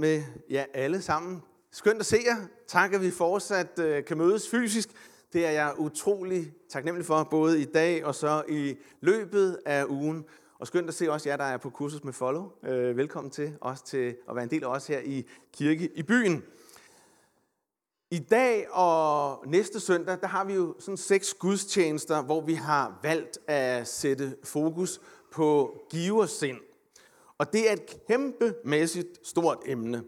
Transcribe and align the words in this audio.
med 0.00 0.22
jer 0.50 0.64
alle 0.74 1.02
sammen. 1.02 1.42
Skønt 1.70 2.00
at 2.00 2.06
se 2.06 2.16
jer. 2.26 2.36
Tak, 2.66 2.94
at 2.94 3.02
vi 3.02 3.10
fortsat 3.10 3.78
øh, 3.78 4.04
kan 4.04 4.18
mødes 4.18 4.50
fysisk. 4.50 4.88
Det 5.32 5.46
er 5.46 5.50
jeg 5.50 5.74
utrolig 5.78 6.52
taknemmelig 6.68 7.06
for, 7.06 7.24
både 7.30 7.60
i 7.60 7.64
dag 7.64 8.04
og 8.04 8.14
så 8.14 8.42
i 8.48 8.76
løbet 9.00 9.58
af 9.66 9.84
ugen. 9.84 10.24
Og 10.58 10.66
skønt 10.66 10.88
at 10.88 10.94
se 10.94 11.12
også 11.12 11.28
jer, 11.28 11.36
der 11.36 11.44
er 11.44 11.56
på 11.56 11.70
kursus 11.70 12.04
med 12.04 12.12
Follow. 12.12 12.50
Øh, 12.64 12.96
velkommen 12.96 13.30
til 13.30 13.56
os 13.60 13.82
til 13.82 14.16
at 14.28 14.34
være 14.34 14.44
en 14.44 14.50
del 14.50 14.64
af 14.64 14.68
os 14.68 14.86
her 14.86 15.00
i 15.04 15.26
kirke 15.52 15.90
i 15.94 16.02
byen. 16.02 16.42
I 18.10 18.18
dag 18.18 18.70
og 18.70 19.44
næste 19.46 19.80
søndag, 19.80 20.18
der 20.20 20.26
har 20.26 20.44
vi 20.44 20.54
jo 20.54 20.74
sådan 20.78 20.96
seks 20.96 21.34
gudstjenester, 21.34 22.22
hvor 22.22 22.40
vi 22.40 22.54
har 22.54 22.98
valgt 23.02 23.38
at 23.46 23.88
sætte 23.88 24.36
fokus 24.44 25.00
på 25.32 25.80
giversind. 25.90 26.58
Og 27.40 27.52
det 27.52 27.68
er 27.68 27.72
et 27.72 28.06
kæmpemæssigt 28.08 29.28
stort 29.28 29.58
emne. 29.66 30.02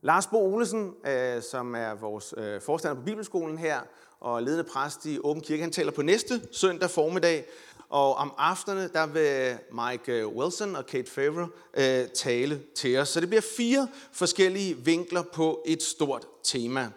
Lars 0.00 0.26
Bo 0.26 0.54
Olesen, 0.54 0.94
øh, 1.06 1.42
som 1.42 1.74
er 1.74 1.94
vores 1.94 2.34
øh, 2.36 2.60
forstander 2.60 2.94
på 2.94 3.02
Bibelskolen 3.02 3.58
her, 3.58 3.80
og 4.20 4.42
ledende 4.42 4.64
præst 4.64 5.06
i 5.06 5.18
Åben 5.18 5.42
Kirke, 5.42 5.62
han 5.62 5.72
taler 5.72 5.92
på 5.92 6.02
næste 6.02 6.40
søndag 6.52 6.90
formiddag. 6.90 7.44
Og 7.88 8.14
om 8.14 8.34
aftenerne, 8.38 8.88
der 8.92 9.06
vil 9.06 9.58
Mike 9.72 10.12
øh, 10.12 10.28
Wilson 10.28 10.76
og 10.76 10.86
Kate 10.86 11.10
Favre 11.10 11.48
øh, 11.74 12.08
tale 12.08 12.62
til 12.74 12.98
os. 12.98 13.08
Så 13.08 13.20
det 13.20 13.28
bliver 13.28 13.42
fire 13.56 13.88
forskellige 14.12 14.76
vinkler 14.76 15.22
på 15.22 15.62
et 15.66 15.82
stort 15.82 16.26
tema. 16.42 16.90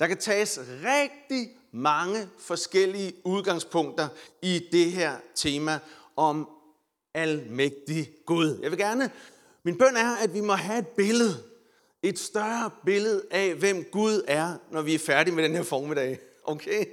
Der 0.00 0.06
kan 0.06 0.18
tages 0.18 0.60
rigtig 0.84 1.48
mange 1.72 2.28
forskellige 2.38 3.12
udgangspunkter 3.24 4.08
i 4.42 4.68
det 4.72 4.92
her 4.92 5.12
tema 5.34 5.78
om 6.16 6.48
almægtig 7.18 8.10
Gud. 8.26 8.58
Jeg 8.62 8.70
vil 8.70 8.78
gerne, 8.78 9.10
min 9.62 9.78
bøn 9.78 9.96
er, 9.96 10.16
at 10.16 10.34
vi 10.34 10.40
må 10.40 10.52
have 10.52 10.78
et 10.78 10.86
billede, 10.86 11.36
et 12.02 12.18
større 12.18 12.70
billede 12.84 13.22
af, 13.30 13.54
hvem 13.54 13.84
Gud 13.92 14.22
er, 14.28 14.54
når 14.70 14.82
vi 14.82 14.94
er 14.94 14.98
færdige 14.98 15.34
med 15.34 15.44
den 15.44 15.56
her 15.56 15.62
formiddag. 15.62 16.18
Okay? 16.44 16.84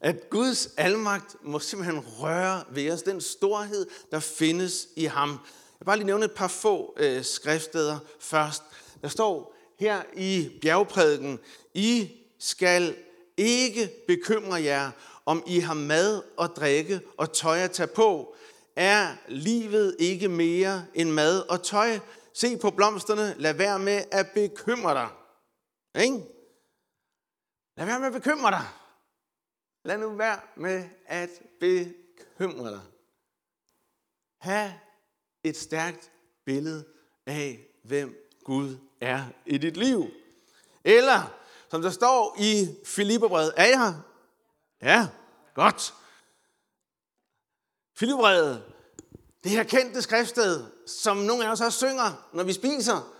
At 0.00 0.30
Guds 0.30 0.68
almagt 0.76 1.36
må 1.42 1.58
simpelthen 1.58 2.00
røre 2.00 2.64
ved 2.70 2.90
os, 2.90 3.02
den 3.02 3.20
storhed, 3.20 3.86
der 4.10 4.20
findes 4.20 4.88
i 4.96 5.04
ham. 5.04 5.30
Jeg 5.30 5.80
vil 5.80 5.84
bare 5.84 5.96
lige 5.96 6.06
nævne 6.06 6.24
et 6.24 6.32
par 6.32 6.48
få 6.48 6.94
øh, 6.96 7.24
skriftsteder 7.24 7.98
først. 8.20 8.62
Der 9.02 9.08
står 9.08 9.54
her 9.78 10.02
i 10.16 10.50
bjergprædiken, 10.62 11.38
I 11.74 12.10
skal 12.38 12.94
ikke 13.36 13.90
bekymre 14.06 14.62
jer, 14.62 14.90
om 15.26 15.42
I 15.46 15.58
har 15.58 15.74
mad 15.74 16.22
og 16.36 16.48
drikke 16.48 17.00
og 17.16 17.32
tøj 17.32 17.58
at 17.58 17.70
tage 17.70 17.86
på. 17.86 18.34
Er 18.78 19.16
livet 19.28 19.96
ikke 19.98 20.28
mere 20.28 20.86
end 20.94 21.10
mad 21.10 21.40
og 21.48 21.62
tøj? 21.62 21.98
Se 22.32 22.56
på 22.56 22.70
blomsterne, 22.70 23.34
lad 23.38 23.54
være 23.54 23.78
med 23.78 24.04
at 24.10 24.30
bekymre 24.34 24.94
dig. 24.94 25.08
Ikke? 26.02 26.26
Lad 27.76 27.86
være 27.86 27.98
med 27.98 28.06
at 28.06 28.12
bekymre 28.12 28.50
dig. 28.50 28.64
Lad 29.84 29.98
nu 29.98 30.10
være 30.10 30.40
med 30.56 30.88
at 31.06 31.30
bekymre 31.60 32.70
dig. 32.70 32.80
Ha' 34.38 34.70
et 35.44 35.56
stærkt 35.56 36.12
billede 36.44 36.84
af, 37.26 37.66
hvem 37.84 38.28
Gud 38.44 38.76
er 39.00 39.24
i 39.46 39.58
dit 39.58 39.76
liv. 39.76 40.06
Eller, 40.84 41.34
som 41.70 41.82
der 41.82 41.90
står 41.90 42.36
i 42.38 42.76
Filipperbrevet, 42.84 43.52
er 43.56 43.66
jeg 43.66 43.78
her? 43.78 43.94
Ja, 44.82 45.08
godt. 45.54 45.94
Filipperbrevet, 47.98 48.62
det 49.44 49.50
her 49.50 49.62
kendte 49.62 50.02
skriftsted, 50.02 50.64
som 50.86 51.16
nogle 51.16 51.46
af 51.46 51.52
os 51.52 51.60
også 51.60 51.78
synger, 51.78 52.28
når 52.34 52.44
vi 52.44 52.52
spiser, 52.52 53.14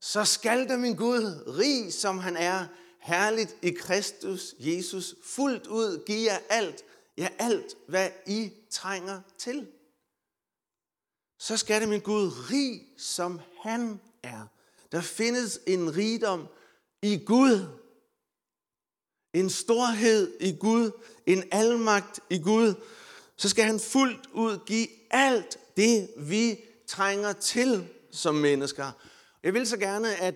så 0.00 0.24
skal 0.24 0.68
der 0.68 0.76
min 0.76 0.96
Gud, 0.96 1.44
rig 1.58 1.92
som 1.92 2.18
han 2.18 2.36
er, 2.36 2.66
herligt 3.00 3.56
i 3.62 3.70
Kristus 3.70 4.54
Jesus, 4.58 5.14
fuldt 5.24 5.66
ud 5.66 6.04
give 6.06 6.32
jer 6.32 6.38
alt, 6.48 6.84
ja 7.18 7.28
alt, 7.38 7.74
hvad 7.88 8.10
I 8.26 8.52
trænger 8.70 9.20
til. 9.38 9.66
Så 11.38 11.56
skal 11.56 11.80
det 11.80 11.88
min 11.88 12.00
Gud, 12.00 12.30
rig 12.50 12.82
som 12.98 13.40
han 13.62 14.00
er. 14.22 14.46
Der 14.92 15.00
findes 15.00 15.60
en 15.66 15.96
rigdom 15.96 16.46
i 17.02 17.24
Gud. 17.26 17.66
En 19.32 19.50
storhed 19.50 20.36
i 20.40 20.56
Gud. 20.60 20.90
En 21.26 21.44
almagt 21.52 22.20
i 22.30 22.38
Gud. 22.38 22.74
Så 23.38 23.48
skal 23.48 23.64
han 23.64 23.80
fuldt 23.80 24.26
ud 24.34 24.58
give 24.66 24.88
alt 25.10 25.58
det, 25.76 26.08
vi 26.16 26.60
trænger 26.86 27.32
til 27.32 27.88
som 28.10 28.34
mennesker. 28.34 28.90
Jeg 29.42 29.54
vil 29.54 29.66
så 29.66 29.76
gerne 29.76 30.14
at 30.14 30.34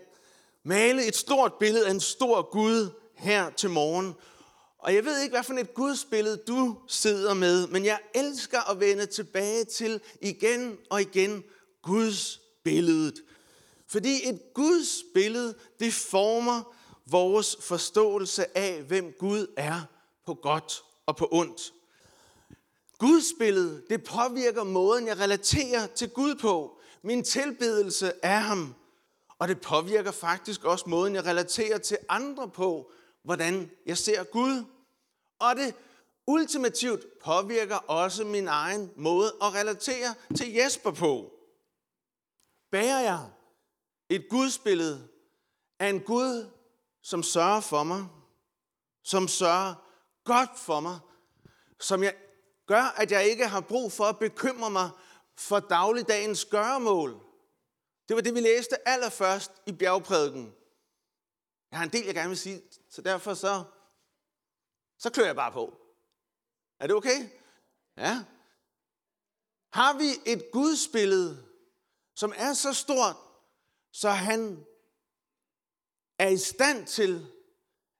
male 0.64 1.06
et 1.06 1.16
stort 1.16 1.52
billede 1.60 1.86
af 1.86 1.90
en 1.90 2.00
stor 2.00 2.50
Gud 2.50 2.90
her 3.14 3.50
til 3.50 3.70
morgen. 3.70 4.14
Og 4.78 4.94
jeg 4.94 5.04
ved 5.04 5.20
ikke, 5.22 5.32
hvad 5.32 5.42
for 5.42 5.54
et 5.54 5.74
gudsbillede 5.74 6.42
du 6.48 6.78
sidder 6.88 7.34
med, 7.34 7.66
men 7.66 7.84
jeg 7.84 7.98
elsker 8.14 8.70
at 8.70 8.80
vende 8.80 9.06
tilbage 9.06 9.64
til 9.64 10.00
igen 10.20 10.78
og 10.90 11.00
igen 11.00 11.44
Guds 11.82 12.40
billedet. 12.64 13.22
Fordi 13.88 14.28
et 14.28 14.40
Guds 14.54 15.02
billede, 15.14 15.54
det 15.80 15.94
former 15.94 16.74
vores 17.06 17.56
forståelse 17.60 18.58
af, 18.58 18.82
hvem 18.82 19.12
Gud 19.18 19.46
er 19.56 19.80
på 20.26 20.34
godt 20.34 20.82
og 21.06 21.16
på 21.16 21.28
ondt. 21.32 21.72
Guds 23.02 23.32
billede, 23.38 23.82
det 23.90 24.04
påvirker 24.04 24.64
måden, 24.64 25.06
jeg 25.06 25.18
relaterer 25.18 25.86
til 25.86 26.10
Gud 26.10 26.34
på. 26.34 26.80
Min 27.02 27.24
tilbedelse 27.24 28.24
af 28.24 28.42
ham. 28.42 28.74
Og 29.38 29.48
det 29.48 29.60
påvirker 29.60 30.10
faktisk 30.10 30.64
også 30.64 30.88
måden, 30.88 31.14
jeg 31.14 31.24
relaterer 31.26 31.78
til 31.78 31.98
andre 32.08 32.50
på, 32.50 32.90
hvordan 33.22 33.70
jeg 33.86 33.98
ser 33.98 34.24
Gud. 34.24 34.64
Og 35.38 35.56
det 35.56 35.74
ultimativt 36.26 37.18
påvirker 37.24 37.76
også 37.76 38.24
min 38.24 38.48
egen 38.48 38.90
måde 38.96 39.32
at 39.42 39.54
relatere 39.54 40.14
til 40.36 40.52
Jesper 40.52 40.90
på. 40.90 41.32
Bærer 42.70 43.00
jeg 43.00 43.30
et 44.08 44.26
gudsbillede 44.30 45.08
af 45.78 45.88
en 45.88 46.00
Gud, 46.00 46.50
som 47.02 47.22
sørger 47.22 47.60
for 47.60 47.82
mig, 47.82 48.06
som 49.04 49.28
sørger 49.28 49.74
godt 50.24 50.58
for 50.58 50.80
mig, 50.80 50.98
som 51.80 52.02
jeg 52.02 52.14
gør, 52.74 52.82
at 53.02 53.12
jeg 53.12 53.24
ikke 53.24 53.46
har 53.48 53.60
brug 53.60 53.92
for 53.92 54.04
at 54.04 54.18
bekymre 54.18 54.70
mig 54.70 54.90
for 55.36 55.60
dagligdagens 55.60 56.44
gøremål. 56.44 57.10
Det 58.08 58.16
var 58.16 58.22
det, 58.22 58.34
vi 58.34 58.40
læste 58.40 58.88
allerførst 58.88 59.52
i 59.66 59.72
bjergprædiken. 59.72 60.54
Jeg 61.70 61.78
har 61.78 61.84
en 61.84 61.92
del, 61.92 62.04
jeg 62.04 62.14
gerne 62.14 62.28
vil 62.28 62.38
sige, 62.38 62.62
så 62.90 63.02
derfor 63.02 63.34
så, 63.34 63.64
så 64.98 65.10
klør 65.10 65.24
jeg 65.24 65.36
bare 65.36 65.52
på. 65.52 65.64
Er 66.80 66.86
det 66.86 66.96
okay? 66.96 67.28
Ja. 67.96 68.24
Har 69.72 69.98
vi 69.98 70.32
et 70.32 70.50
gudsbillede, 70.52 71.46
som 72.16 72.32
er 72.36 72.52
så 72.52 72.72
stort, 72.72 73.16
så 73.92 74.10
han 74.10 74.66
er 76.18 76.28
i 76.28 76.38
stand 76.38 76.86
til 76.86 77.26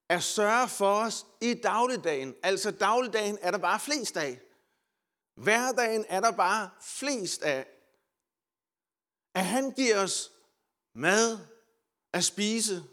at 0.08 0.22
sørge 0.22 0.68
for 0.68 0.94
os 0.94 1.26
i 1.40 1.54
dagligdagen. 1.54 2.34
Altså 2.42 2.70
dagligdagen 2.70 3.38
er 3.40 3.50
der 3.50 3.58
bare 3.58 3.80
flest 3.80 4.16
af. 4.16 4.40
Hverdagen 5.34 6.04
er 6.08 6.20
der 6.20 6.30
bare 6.30 6.70
flest 6.80 7.42
af. 7.42 7.66
At 9.34 9.44
han 9.44 9.70
giver 9.70 10.02
os 10.02 10.32
mad 10.94 11.38
at 12.12 12.24
spise. 12.24 12.84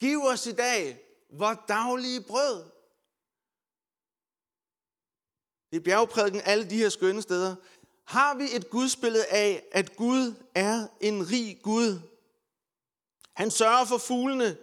Giv 0.00 0.24
os 0.24 0.46
i 0.46 0.52
dag 0.52 1.00
vores 1.30 1.58
daglige 1.68 2.20
brød. 2.20 2.64
Det 5.70 5.76
er 5.76 5.84
bjergprædiken 5.84 6.40
alle 6.44 6.70
de 6.70 6.76
her 6.76 6.88
skønne 6.88 7.22
steder. 7.22 7.56
Har 8.04 8.34
vi 8.34 8.44
et 8.52 8.70
gudsbillede 8.70 9.26
af, 9.26 9.64
at 9.72 9.96
Gud 9.96 10.34
er 10.54 10.86
en 11.00 11.30
rig 11.30 11.60
Gud? 11.62 12.00
Han 13.34 13.50
sørger 13.50 13.84
for 13.84 13.98
fuglene. 13.98 14.58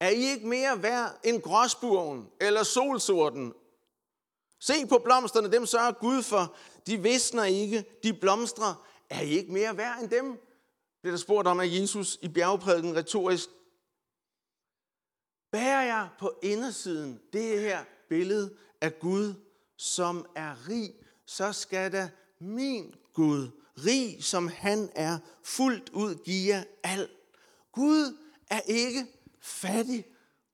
Er 0.00 0.08
I 0.08 0.22
ikke 0.22 0.46
mere 0.46 0.82
værd 0.82 1.20
end 1.24 1.42
gråsburen, 1.42 2.30
eller 2.40 2.62
solsorten 2.62 3.54
Se 4.62 4.86
på 4.86 4.98
blomsterne, 5.04 5.52
dem 5.52 5.66
sørger 5.66 5.92
Gud 5.92 6.22
for. 6.22 6.56
De 6.86 7.02
visner 7.02 7.44
ikke, 7.44 7.84
de 8.02 8.14
blomstrer. 8.14 8.86
Er 9.10 9.20
I 9.20 9.28
ikke 9.28 9.52
mere 9.52 9.76
værd 9.76 10.00
end 10.00 10.10
dem? 10.10 10.30
Det 11.04 11.12
der 11.12 11.16
spurgt 11.16 11.48
om 11.48 11.60
af 11.60 11.66
Jesus 11.66 12.18
i 12.22 12.28
bjergprædiken 12.28 12.96
retorisk. 12.96 13.48
Bærer 15.52 15.82
jeg 15.82 16.08
på 16.18 16.38
indersiden 16.42 17.20
det 17.32 17.60
her 17.60 17.84
billede 18.08 18.56
af 18.80 18.98
Gud, 18.98 19.34
som 19.76 20.26
er 20.34 20.68
rig, 20.68 20.94
så 21.26 21.52
skal 21.52 21.92
da 21.92 22.10
min 22.40 22.94
Gud, 23.14 23.48
rig 23.86 24.24
som 24.24 24.48
han 24.48 24.90
er, 24.94 25.18
fuldt 25.44 25.88
ud 25.88 26.14
give 26.24 26.54
jer 26.54 26.64
alt. 26.82 27.10
Gud 27.72 28.18
er 28.50 28.60
ikke 28.60 29.06
fattig. 29.40 30.06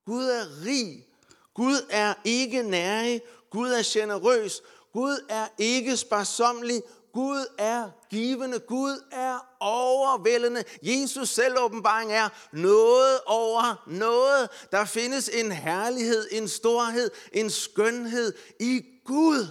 Gud 0.05 0.23
er 0.23 0.65
rig. 0.65 1.05
Gud 1.53 1.87
er 1.89 2.13
ikke 2.25 2.63
nærig. 2.63 3.21
Gud 3.51 3.69
er 3.69 3.81
generøs. 3.85 4.61
Gud 4.93 5.25
er 5.29 5.47
ikke 5.57 5.97
sparsomlig. 5.97 6.83
Gud 7.13 7.45
er 7.57 7.89
givende. 8.09 8.59
Gud 8.59 9.03
er 9.11 9.55
overvældende. 9.59 10.63
Jesus 10.83 11.29
selv 11.29 11.55
åbenbaring 11.59 12.11
er 12.11 12.29
noget 12.51 13.19
over 13.25 13.83
noget. 13.87 14.49
Der 14.71 14.85
findes 14.85 15.29
en 15.29 15.51
herlighed, 15.51 16.27
en 16.31 16.47
storhed, 16.47 17.11
en 17.33 17.49
skønhed 17.49 18.33
i 18.59 18.85
Gud. 19.05 19.47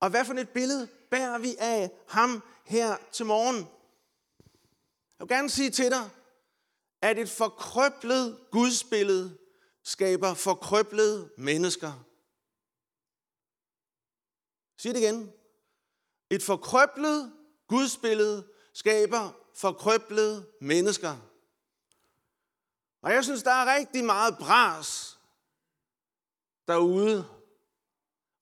Og 0.00 0.10
hvad 0.10 0.24
for 0.24 0.34
et 0.34 0.48
billede 0.48 0.88
bærer 1.10 1.38
vi 1.38 1.56
af 1.58 1.90
ham 2.08 2.42
her 2.64 2.96
til 3.12 3.26
morgen? 3.26 3.56
Jeg 5.18 5.28
vil 5.28 5.28
gerne 5.28 5.50
sige 5.50 5.70
til 5.70 5.90
dig, 5.90 6.10
at 7.02 7.18
et 7.18 7.30
forkrøblet 7.30 8.38
gudsbillede 8.50 9.36
skaber 9.84 10.34
forkrøblede 10.34 11.30
mennesker. 11.38 12.04
Sig 14.78 14.94
det 14.94 15.00
igen. 15.00 15.32
Et 16.30 16.42
forkrøblet 16.42 17.32
gudsbillede 17.68 18.46
skaber 18.74 19.30
forkrøblede 19.54 20.46
mennesker. 20.60 21.16
Og 23.02 23.12
jeg 23.12 23.24
synes, 23.24 23.42
der 23.42 23.50
er 23.50 23.76
rigtig 23.76 24.04
meget 24.04 24.38
bras 24.38 25.18
derude. 26.68 27.26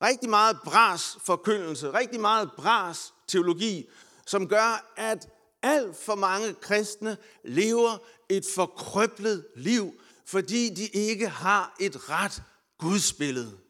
Rigtig 0.02 0.30
meget 0.30 0.58
bras 0.64 1.18
forkyndelse, 1.20 1.92
rigtig 1.92 2.20
meget 2.20 2.50
bras 2.56 3.14
teologi, 3.26 3.88
som 4.26 4.48
gør, 4.48 4.92
at 4.96 5.28
alt 5.62 5.96
for 5.96 6.14
mange 6.14 6.54
kristne 6.54 7.16
lever 7.44 7.98
et 8.28 8.44
forkrøblet 8.54 9.46
liv, 9.56 10.00
fordi 10.24 10.74
de 10.74 10.86
ikke 10.86 11.28
har 11.28 11.76
et 11.80 12.10
ret 12.10 12.42
gudsbillede. 12.78 13.65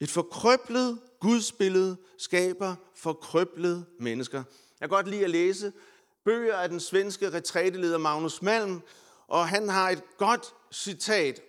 Et 0.00 0.10
forkrøblet 0.10 0.98
gudsbillede 1.20 1.96
skaber 2.18 2.74
forkrøblede 2.94 3.84
mennesker. 4.00 4.38
Jeg 4.80 4.88
kan 4.88 4.96
godt 4.96 5.08
lide 5.08 5.24
at 5.24 5.30
læse 5.30 5.72
bøger 6.24 6.56
af 6.56 6.68
den 6.68 6.80
svenske 6.80 7.30
retræteleder 7.30 7.98
Magnus 7.98 8.42
Malm, 8.42 8.80
og 9.26 9.48
han 9.48 9.68
har 9.68 9.90
et 9.90 10.02
godt 10.16 10.54
citat 10.72 11.40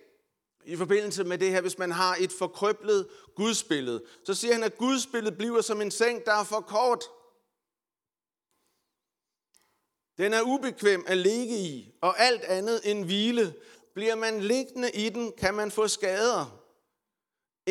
i 0.64 0.76
forbindelse 0.76 1.24
med 1.24 1.38
det 1.38 1.50
her, 1.50 1.60
hvis 1.60 1.78
man 1.78 1.90
har 1.92 2.16
et 2.20 2.32
forkrøblet 2.32 3.06
gudsbillede. 3.36 4.02
Så 4.24 4.34
siger 4.34 4.52
han, 4.52 4.62
at 4.62 4.78
gudsbilledet 4.78 5.38
bliver 5.38 5.60
som 5.60 5.80
en 5.80 5.90
seng, 5.90 6.24
der 6.24 6.32
er 6.32 6.44
for 6.44 6.60
kort. 6.60 7.04
Den 10.18 10.32
er 10.32 10.42
ubekvem 10.42 11.04
at 11.06 11.18
ligge 11.18 11.58
i, 11.58 11.94
og 12.02 12.20
alt 12.20 12.42
andet 12.42 12.80
end 12.84 13.04
hvile. 13.04 13.54
Bliver 13.94 14.14
man 14.14 14.40
liggende 14.40 14.90
i 14.90 15.08
den, 15.08 15.32
kan 15.38 15.54
man 15.54 15.70
få 15.70 15.88
skader. 15.88 16.59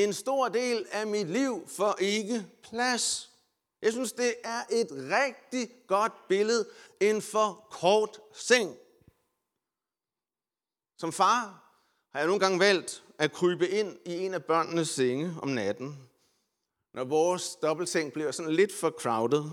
En 0.04 0.14
stor 0.14 0.50
del 0.50 0.88
af 0.92 1.08
mit 1.08 1.28
liv 1.28 1.68
får 1.68 1.96
ikke 2.02 2.48
plads. 2.64 3.32
Jeg 3.82 3.92
synes, 3.92 4.12
det 4.12 4.36
er 4.44 4.64
et 4.72 4.88
rigtig 4.92 5.72
godt 5.88 6.28
billede. 6.28 6.70
En 7.00 7.22
for 7.22 7.68
kort 7.72 8.20
seng. 8.34 8.78
Som 10.98 11.14
far 11.14 11.42
har 12.12 12.20
jeg 12.20 12.28
nogle 12.28 12.40
gange 12.40 12.60
valgt 12.60 13.04
at 13.18 13.32
krybe 13.32 13.70
ind 13.70 13.98
i 14.06 14.18
en 14.26 14.34
af 14.34 14.46
børnenes 14.46 14.90
senge 14.90 15.36
om 15.42 15.48
natten, 15.48 16.10
når 16.94 17.04
vores 17.04 17.56
dobbeltseng 17.56 18.14
bliver 18.14 18.32
sådan 18.32 18.54
lidt 18.54 18.74
for 18.74 18.90
crowded. 18.90 19.44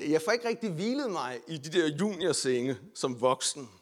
Jeg 0.00 0.22
får 0.22 0.32
ikke 0.32 0.48
rigtig 0.48 0.72
hvilet 0.72 1.10
mig 1.10 1.40
i 1.48 1.58
de 1.58 1.80
der 1.80 1.86
juniorsenge 1.86 2.78
som 2.94 3.20
voksen. 3.20 3.75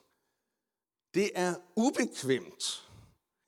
Det 1.15 1.31
er 1.35 1.55
ubekvemt. 1.77 2.89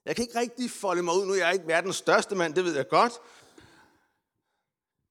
Jeg 0.05 0.17
kan 0.17 0.23
ikke 0.23 0.39
rigtig 0.39 0.71
folde 0.71 1.03
mig 1.03 1.15
ud. 1.15 1.27
Nu 1.27 1.33
er 1.33 1.37
jeg 1.37 1.53
ikke 1.53 1.67
verdens 1.67 1.97
største 1.97 2.35
mand, 2.35 2.55
det 2.55 2.65
ved 2.65 2.77
jeg 2.77 2.89
godt. 2.89 3.13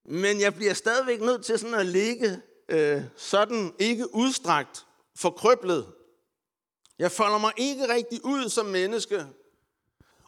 Men 0.05 0.41
jeg 0.41 0.55
bliver 0.55 0.73
stadigvæk 0.73 1.21
nødt 1.21 1.45
til 1.45 1.59
sådan 1.59 1.75
at 1.75 1.85
ligge 1.85 2.41
øh, 2.69 3.03
sådan 3.15 3.73
ikke 3.79 4.15
udstrakt, 4.15 4.85
forkrøblet. 5.15 5.93
Jeg 6.99 7.11
folder 7.11 7.37
mig 7.37 7.53
ikke 7.57 7.87
rigtig 7.87 8.25
ud 8.25 8.49
som 8.49 8.65
menneske. 8.65 9.25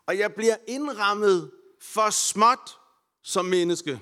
Og 0.06 0.18
jeg 0.18 0.34
bliver 0.34 0.58
indrammet 0.68 1.52
for 1.82 2.10
småt 2.10 2.78
som 3.24 3.46
menneske. 3.46 4.00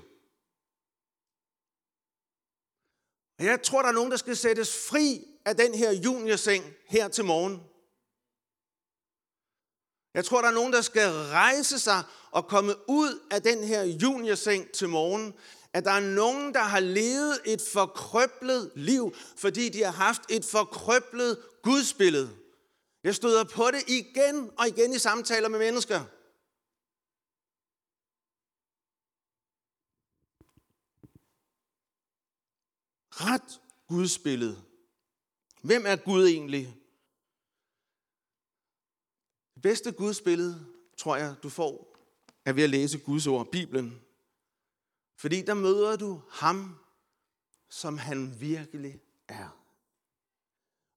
Og 3.39 3.45
jeg 3.45 3.61
tror, 3.61 3.81
der 3.81 3.89
er 3.89 3.93
nogen, 3.93 4.11
der 4.11 4.17
skal 4.17 4.37
sættes 4.37 4.87
fri 4.89 5.25
af 5.45 5.57
den 5.57 5.73
her 5.73 5.91
juniorseng 5.91 6.73
her 6.87 7.07
til 7.07 7.25
morgen. 7.25 7.74
Jeg 10.15 10.25
tror, 10.25 10.41
der 10.41 10.47
er 10.47 10.53
nogen, 10.53 10.73
der 10.73 10.81
skal 10.81 11.09
rejse 11.11 11.79
sig 11.79 12.03
og 12.31 12.47
komme 12.47 12.89
ud 12.89 13.19
af 13.31 13.41
den 13.41 13.63
her 13.63 13.83
juniorseng 13.83 14.71
til 14.71 14.89
morgen. 14.89 15.33
At 15.73 15.85
der 15.85 15.91
er 15.91 15.99
nogen, 15.99 16.53
der 16.53 16.63
har 16.63 16.79
levet 16.79 17.39
et 17.45 17.61
forkrøblet 17.61 18.71
liv, 18.75 19.15
fordi 19.37 19.69
de 19.69 19.83
har 19.83 19.91
haft 19.91 20.21
et 20.29 20.45
forkrøblet 20.45 21.39
gudsbillede. 21.63 22.29
Jeg 23.03 23.15
støder 23.15 23.43
på 23.43 23.71
det 23.71 23.89
igen 23.89 24.51
og 24.57 24.67
igen 24.67 24.93
i 24.93 24.99
samtaler 24.99 25.49
med 25.49 25.59
mennesker. 25.59 25.99
Ret 33.11 33.61
gudsbillede. 33.87 34.61
Hvem 35.61 35.85
er 35.85 35.95
Gud 35.95 36.27
egentlig? 36.27 36.84
Det 39.55 39.61
bedste 39.61 39.91
gudsbillede, 39.91 40.65
tror 40.97 41.15
jeg, 41.15 41.35
du 41.43 41.49
får, 41.49 41.97
er 42.45 42.53
ved 42.53 42.63
at 42.63 42.69
læse 42.69 42.99
Guds 42.99 43.27
ord, 43.27 43.51
Bibelen. 43.51 44.01
Fordi 45.17 45.41
der 45.41 45.53
møder 45.53 45.95
du 45.95 46.21
ham, 46.29 46.75
som 47.69 47.97
han 47.97 48.35
virkelig 48.39 49.01
er. 49.27 49.61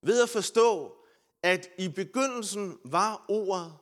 Ved 0.03 0.23
at 0.23 0.29
forstå, 0.29 0.97
at 1.43 1.69
i 1.79 1.89
begyndelsen 1.89 2.79
var 2.85 3.25
ordet, 3.29 3.73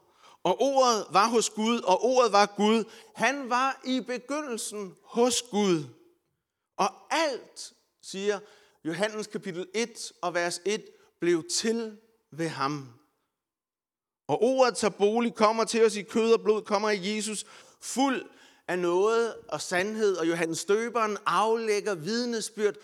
og 0.43 0.61
ordet 0.61 1.07
var 1.11 1.29
hos 1.29 1.51
Gud, 1.51 1.81
og 1.81 2.05
ordet 2.05 2.33
var 2.33 2.55
Gud. 2.57 2.85
Han 3.15 3.51
var 3.51 3.81
i 3.85 4.01
begyndelsen 4.01 4.95
hos 5.03 5.43
Gud. 5.43 5.85
Og 6.77 6.89
alt, 7.11 7.73
siger 8.03 8.41
Johannes 8.85 9.27
kapitel 9.27 9.69
1 9.75 10.13
og 10.23 10.35
vers 10.35 10.61
1, 10.65 10.85
blev 11.21 11.45
til 11.49 11.99
ved 12.31 12.49
ham. 12.49 12.89
Og 14.27 14.43
ordet 14.43 14.77
tager 14.77 14.91
bolig, 14.99 15.35
kommer 15.35 15.65
til 15.65 15.85
os 15.85 15.97
i 15.97 16.03
kød 16.03 16.33
og 16.33 16.41
blod, 16.41 16.63
kommer 16.63 16.91
i 16.91 17.15
Jesus, 17.15 17.47
fuld 17.81 18.31
af 18.69 18.79
noget 18.79 19.35
og 19.49 19.61
sandhed. 19.61 20.17
Og 20.17 20.29
Johannes 20.29 20.59
Støberen 20.59 21.19
aflægger 21.27 21.95
vidnesbyrd 21.95 22.75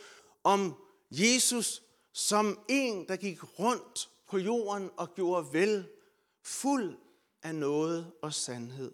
om 0.45 0.75
Jesus 1.11 1.83
som 2.13 2.59
en, 2.69 3.09
der 3.09 3.17
gik 3.17 3.59
rundt 3.59 4.11
på 4.29 4.39
jorden 4.39 4.91
og 4.97 5.15
gjorde 5.15 5.53
vel, 5.53 5.89
fuld 6.45 6.97
af 7.43 7.55
noget 7.55 8.13
og 8.23 8.35
sandhed. 8.35 8.93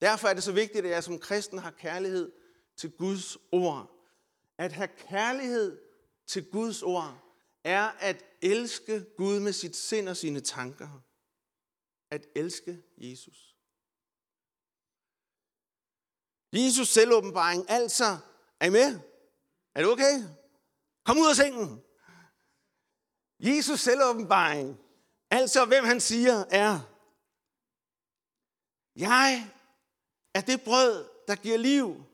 Derfor 0.00 0.28
er 0.28 0.34
det 0.34 0.42
så 0.42 0.52
vigtigt, 0.52 0.84
at 0.84 0.90
jeg 0.90 1.04
som 1.04 1.18
kristen 1.18 1.58
har 1.58 1.70
kærlighed 1.70 2.32
til 2.76 2.90
Guds 2.90 3.38
ord. 3.52 3.90
At 4.58 4.72
have 4.72 4.88
kærlighed 5.08 5.78
til 6.26 6.50
Guds 6.50 6.82
ord 6.82 7.29
er 7.64 7.88
at 7.88 8.24
elske 8.42 9.04
Gud 9.16 9.40
med 9.40 9.52
sit 9.52 9.76
sind 9.76 10.08
og 10.08 10.16
sine 10.16 10.40
tanker. 10.40 11.02
At 12.10 12.26
elske 12.36 12.82
Jesus. 12.96 13.56
Jesus 16.52 16.88
selvåbenbaring, 16.88 17.70
altså, 17.70 18.18
er 18.60 18.66
I 18.66 18.70
med? 18.70 19.00
Er 19.74 19.80
det 19.82 19.92
okay? 19.92 20.22
Kom 21.04 21.18
ud 21.18 21.28
af 21.28 21.36
sengen. 21.36 21.82
Jesus 23.38 23.80
selvåbenbaring, 23.80 24.80
altså 25.30 25.64
hvem 25.64 25.84
han 25.84 26.00
siger 26.00 26.44
er, 26.50 26.80
jeg 28.96 29.50
er 30.34 30.40
det 30.40 30.62
brød, 30.64 31.08
der 31.28 31.36
giver 31.36 31.58
liv. 31.58 32.04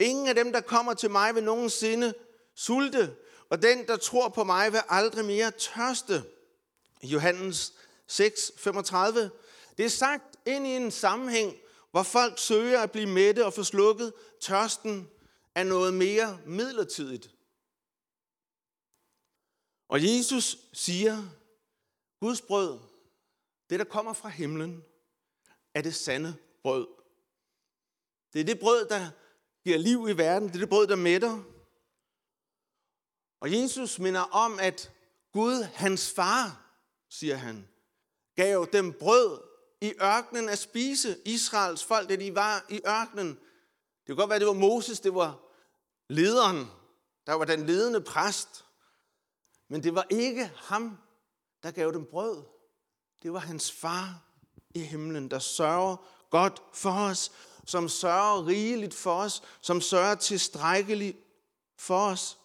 Ingen 0.00 0.28
af 0.28 0.34
dem, 0.34 0.52
der 0.52 0.60
kommer 0.60 0.94
til 0.94 1.10
mig, 1.10 1.34
vil 1.34 1.44
nogensinde 1.44 2.14
sulte, 2.54 3.16
og 3.54 3.62
den, 3.62 3.86
der 3.86 3.96
tror 3.96 4.28
på 4.28 4.44
mig, 4.44 4.72
vil 4.72 4.80
aldrig 4.88 5.24
mere 5.24 5.50
tørste. 5.50 6.24
Johannes 7.02 7.72
6, 8.06 8.52
35. 8.56 9.30
Det 9.78 9.84
er 9.84 9.90
sagt 9.90 10.36
ind 10.46 10.66
i 10.66 10.70
en 10.70 10.90
sammenhæng, 10.90 11.56
hvor 11.90 12.02
folk 12.02 12.38
søger 12.38 12.80
at 12.80 12.90
blive 12.90 13.06
mætte 13.06 13.46
og 13.46 13.52
få 13.52 13.64
slukket 13.64 14.12
tørsten 14.40 15.10
af 15.54 15.66
noget 15.66 15.94
mere 15.94 16.38
midlertidigt. 16.46 17.30
Og 19.88 20.04
Jesus 20.04 20.58
siger, 20.72 21.22
Guds 22.20 22.40
brød, 22.40 22.78
det 23.70 23.78
der 23.78 23.84
kommer 23.84 24.12
fra 24.12 24.28
himlen, 24.28 24.84
er 25.74 25.82
det 25.82 25.94
sande 25.94 26.36
brød. 26.62 26.86
Det 28.32 28.40
er 28.40 28.44
det 28.44 28.60
brød, 28.60 28.88
der 28.88 29.10
giver 29.64 29.78
liv 29.78 30.08
i 30.08 30.12
verden. 30.12 30.48
Det 30.48 30.54
er 30.54 30.60
det 30.60 30.68
brød, 30.68 30.86
der 30.86 30.96
mætter. 30.96 31.53
Og 33.40 33.52
Jesus 33.52 33.98
minder 33.98 34.20
om, 34.20 34.58
at 34.58 34.92
Gud, 35.32 35.62
hans 35.62 36.12
far, 36.12 36.60
siger 37.10 37.36
han, 37.36 37.68
gav 38.36 38.66
dem 38.72 38.92
brød 38.92 39.40
i 39.80 39.92
ørkenen 40.02 40.48
at 40.48 40.58
spise. 40.58 41.18
Israels 41.24 41.84
folk, 41.84 42.08
da 42.08 42.16
de 42.16 42.34
var 42.34 42.64
i 42.68 42.80
ørkenen. 42.86 43.28
Det 43.28 44.06
kunne 44.06 44.16
godt 44.16 44.30
være, 44.30 44.38
det 44.38 44.46
var 44.46 44.52
Moses, 44.52 45.00
det 45.00 45.14
var 45.14 45.38
lederen. 46.08 46.70
Der 47.26 47.32
var 47.32 47.44
den 47.44 47.66
ledende 47.66 48.00
præst. 48.00 48.64
Men 49.68 49.82
det 49.82 49.94
var 49.94 50.06
ikke 50.10 50.50
ham, 50.56 50.98
der 51.62 51.70
gav 51.70 51.92
dem 51.92 52.06
brød. 52.06 52.42
Det 53.22 53.32
var 53.32 53.38
hans 53.38 53.72
far 53.72 54.22
i 54.74 54.80
himlen, 54.80 55.30
der 55.30 55.38
sørger 55.38 55.96
godt 56.30 56.62
for 56.72 56.90
os, 56.90 57.32
som 57.66 57.88
sørger 57.88 58.46
rigeligt 58.46 58.94
for 58.94 59.14
os, 59.14 59.42
som 59.60 59.80
sørger 59.80 60.14
tilstrækkeligt 60.14 61.18
for 61.78 61.98
os. 61.98 62.38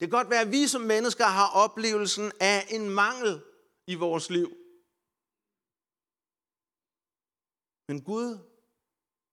Det 0.00 0.10
kan 0.10 0.18
godt 0.18 0.30
være, 0.30 0.40
at 0.40 0.50
vi 0.50 0.66
som 0.66 0.80
mennesker 0.80 1.24
har 1.24 1.48
oplevelsen 1.64 2.32
af 2.40 2.66
en 2.70 2.90
mangel 2.90 3.42
i 3.86 3.94
vores 3.94 4.30
liv. 4.30 4.56
Men 7.88 8.02
Gud 8.04 8.38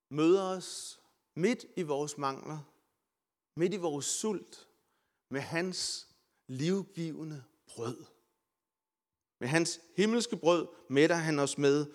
møder 0.09 0.43
os 0.43 0.99
midt 1.35 1.65
i 1.75 1.81
vores 1.81 2.17
mangler, 2.17 2.59
midt 3.55 3.73
i 3.73 3.77
vores 3.77 4.05
sult, 4.05 4.67
med 5.29 5.41
hans 5.41 6.07
livgivende 6.47 7.43
brød. 7.67 8.05
Med 9.39 9.47
hans 9.47 9.79
himmelske 9.95 10.37
brød 10.37 10.67
mætter 10.89 11.15
han 11.15 11.39
os 11.39 11.57
med, 11.57 11.85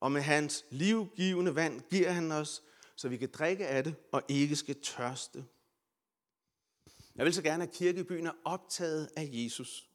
og 0.00 0.12
med 0.12 0.20
hans 0.20 0.64
livgivende 0.70 1.54
vand 1.54 1.80
giver 1.90 2.10
han 2.10 2.32
os, 2.32 2.62
så 2.96 3.08
vi 3.08 3.16
kan 3.16 3.30
drikke 3.32 3.66
af 3.66 3.84
det 3.84 3.94
og 4.12 4.22
ikke 4.28 4.56
skal 4.56 4.80
tørste. 4.82 5.44
Jeg 7.16 7.24
vil 7.24 7.34
så 7.34 7.42
gerne, 7.42 7.64
at 7.64 7.72
kirkebyen 7.72 8.26
er 8.26 8.32
optaget 8.44 9.10
af 9.16 9.28
Jesus. 9.32 9.88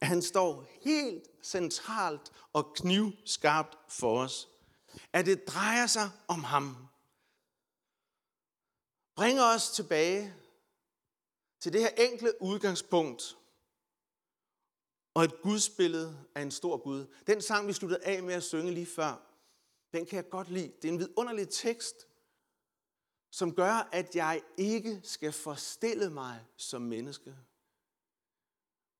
At 0.00 0.06
han 0.06 0.22
står 0.22 0.66
helt 0.80 1.28
centralt 1.42 2.32
og 2.52 2.74
knivskarpt 2.74 3.78
for 3.88 4.20
os. 4.20 4.48
At 5.12 5.26
det 5.26 5.46
drejer 5.46 5.86
sig 5.86 6.10
om 6.28 6.44
ham. 6.44 6.76
Bringer 9.16 9.44
os 9.44 9.70
tilbage 9.70 10.34
til 11.60 11.72
det 11.72 11.80
her 11.80 11.88
enkle 11.88 12.42
udgangspunkt, 12.42 13.36
og 15.14 15.24
et 15.24 15.42
gudsbillede 15.42 16.24
af 16.34 16.42
en 16.42 16.50
stor 16.50 16.76
Gud. 16.76 17.06
Den 17.26 17.42
sang, 17.42 17.68
vi 17.68 17.72
sluttede 17.72 18.04
af 18.04 18.22
med 18.22 18.34
at 18.34 18.42
synge 18.42 18.72
lige 18.72 18.86
før, 18.86 19.22
den 19.92 20.06
kan 20.06 20.16
jeg 20.16 20.30
godt 20.30 20.50
lide. 20.50 20.72
Det 20.82 20.88
er 20.88 20.92
en 20.92 20.98
vidunderlig 20.98 21.48
tekst, 21.48 22.06
som 23.30 23.54
gør, 23.54 23.88
at 23.92 24.16
jeg 24.16 24.42
ikke 24.56 25.00
skal 25.04 25.32
forstille 25.32 26.10
mig 26.10 26.44
som 26.56 26.82
menneske. 26.82 27.36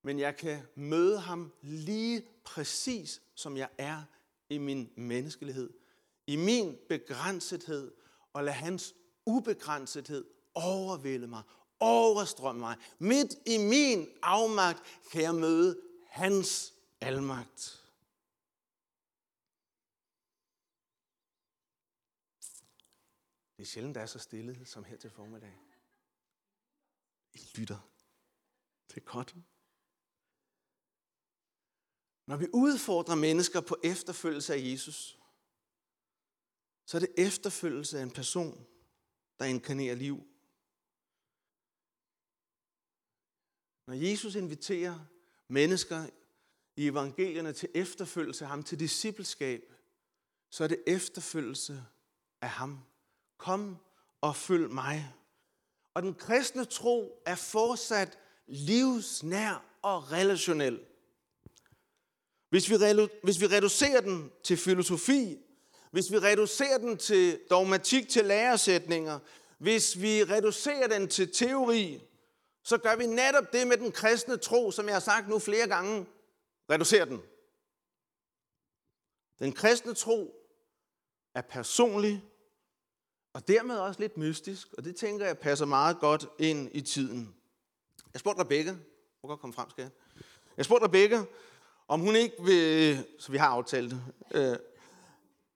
Men 0.03 0.19
jeg 0.19 0.37
kan 0.37 0.63
møde 0.75 1.19
ham 1.19 1.53
lige 1.63 2.27
præcis, 2.45 3.23
som 3.35 3.57
jeg 3.57 3.69
er 3.79 4.03
i 4.49 4.59
min 4.59 4.91
menneskelighed. 4.97 5.71
I 6.27 6.37
min 6.37 6.79
begrænsethed, 6.89 7.93
og 8.33 8.45
lade 8.45 8.57
hans 8.57 8.95
ubegrænsethed 9.27 10.25
overvælde 10.55 11.27
mig, 11.27 11.43
overstrømme 11.81 12.61
mig. 12.61 12.77
Midt 12.99 13.35
i 13.47 13.59
min 13.59 14.09
afmagt 14.23 14.83
kan 15.13 15.23
jeg 15.23 15.35
møde 15.35 15.81
hans 16.09 16.75
almagt. 17.01 17.80
Det 23.61 23.67
er 23.67 23.71
sjældent, 23.71 23.95
der 23.95 24.01
er 24.01 24.07
så 24.07 24.19
stille 24.19 24.67
som 24.67 24.85
her 24.85 24.97
til 24.97 25.11
formiddag. 25.11 25.59
I 27.35 27.51
lytter. 27.57 27.91
Det 28.89 28.97
er 28.97 29.01
godt. 29.01 29.37
Når 32.27 32.37
vi 32.37 32.47
udfordrer 32.55 33.15
mennesker 33.15 33.61
på 33.61 33.77
efterfølgelse 33.85 34.55
af 34.55 34.59
Jesus, 34.59 35.19
så 36.87 36.97
er 36.97 37.01
det 37.01 37.15
efterfølgelse 37.19 37.99
af 37.99 38.03
en 38.03 38.11
person, 38.11 38.67
der 39.39 39.45
inkarnerer 39.45 39.95
liv. 39.95 40.27
Når 43.87 43.95
Jesus 43.95 44.35
inviterer 44.35 45.07
mennesker 45.49 46.09
i 46.77 46.87
evangelierne 46.89 47.53
til 47.53 47.69
efterfølgelse 47.75 48.45
af 48.45 48.51
ham, 48.51 48.63
til 48.63 48.79
discipleskab, 48.79 49.63
så 50.51 50.65
er 50.65 50.69
det 50.69 50.83
efterfølgelse 50.87 51.85
af 52.41 52.51
ham. 52.51 52.90
Kom 53.41 53.77
og 54.21 54.37
følg 54.37 54.71
mig. 54.71 55.15
Og 55.95 56.03
den 56.03 56.15
kristne 56.15 56.65
tro 56.65 57.23
er 57.27 57.35
fortsat 57.35 58.19
livsnær 58.47 59.65
og 59.83 60.13
relationel. 60.13 60.81
Hvis 62.51 62.71
vi, 62.71 62.75
hvis 63.23 63.41
vi 63.41 63.47
reducerer 63.47 64.01
den 64.01 64.33
til 64.45 64.57
filosofi, 64.57 65.39
hvis 65.91 66.13
vi 66.13 66.19
reducerer 66.19 66.79
den 66.79 66.97
til 66.97 67.41
dogmatik, 67.51 68.09
til 68.09 68.25
læresætninger, 68.25 69.19
hvis 69.59 70.01
vi 70.01 70.25
reducerer 70.25 70.87
den 70.87 71.09
til 71.09 71.33
teori, 71.33 72.03
så 72.63 72.79
gør 72.79 72.97
vi 72.97 73.07
netop 73.07 73.53
det 73.53 73.67
med 73.67 73.77
den 73.77 73.93
kristne 73.93 74.37
tro, 74.37 74.71
som 74.71 74.87
jeg 74.87 74.95
har 74.95 75.01
sagt 75.01 75.29
nu 75.29 75.39
flere 75.39 75.69
gange. 75.69 76.07
Reducer 76.71 77.05
den. 77.05 77.23
Den 79.39 79.53
kristne 79.53 79.95
tro 79.95 80.35
er 81.35 81.43
personlig, 81.43 82.25
og 83.33 83.49
dermed 83.49 83.79
også 83.79 84.01
lidt 84.01 84.17
mystisk, 84.17 84.69
og 84.79 84.85
det 84.85 84.97
tænker 84.97 85.27
jeg 85.27 85.39
passer 85.39 85.67
meget 85.67 85.99
godt 85.99 86.27
ind 86.39 86.69
i 86.73 86.81
tiden. 86.81 87.35
Jeg 88.13 88.21
spurgte 88.21 88.43
Rebecca, 88.43 88.77
hvor 89.21 89.29
godt 89.29 89.41
komme 89.41 89.55
frem, 89.55 89.71
skal 89.71 89.83
jeg? 89.83 89.91
Jeg 90.57 90.65
spurgte 90.65 90.87
Rebecca, 90.87 91.25
om 91.89 92.01
hun 92.01 92.17
ikke 92.17 92.35
vil, 92.45 93.05
så 93.19 93.33
vi 93.33 93.39
har 93.39 93.49
aftalt 93.49 93.91
det, 93.91 94.03
øh, 94.35 94.57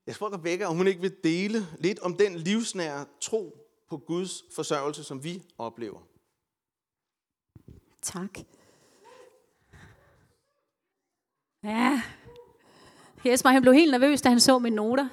jeg 0.06 0.14
spurgte 0.14 0.38
Rebecca, 0.38 0.64
om 0.64 0.76
hun 0.76 0.86
ikke 0.86 1.00
vil 1.00 1.16
dele 1.24 1.66
lidt 1.78 1.98
om 1.98 2.16
den 2.16 2.36
livsnære 2.36 3.06
tro 3.20 3.56
på 3.88 3.96
Guds 3.96 4.44
forsørgelse, 4.54 5.04
som 5.04 5.24
vi 5.24 5.42
oplever. 5.58 6.00
Tak. 8.02 8.38
Ja, 11.62 12.02
Jesper 13.24 13.50
han 13.50 13.62
blev 13.62 13.74
helt 13.74 13.90
nervøs, 13.90 14.22
da 14.22 14.28
han 14.28 14.40
så 14.40 14.58
mine 14.58 14.76
noter. 14.76 15.08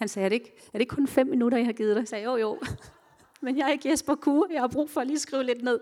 Han 0.00 0.08
sagde, 0.08 0.24
er 0.24 0.28
det, 0.28 0.34
ikke, 0.34 0.52
er 0.66 0.72
det 0.72 0.80
ikke 0.80 0.94
kun 0.94 1.06
fem 1.06 1.26
minutter, 1.26 1.58
jeg 1.58 1.66
har 1.66 1.72
givet 1.72 1.96
dig? 1.96 2.00
Jeg 2.00 2.08
sagde, 2.08 2.24
jo 2.24 2.36
jo. 2.36 2.58
Men 3.42 3.58
jeg 3.58 3.68
er 3.68 3.72
ikke 3.72 3.90
Jesper 3.90 4.14
Kure, 4.14 4.48
jeg 4.52 4.60
har 4.60 4.68
brug 4.68 4.90
for 4.90 5.00
at 5.00 5.06
lige 5.06 5.18
skrive 5.18 5.44
lidt 5.44 5.62
ned. 5.62 5.80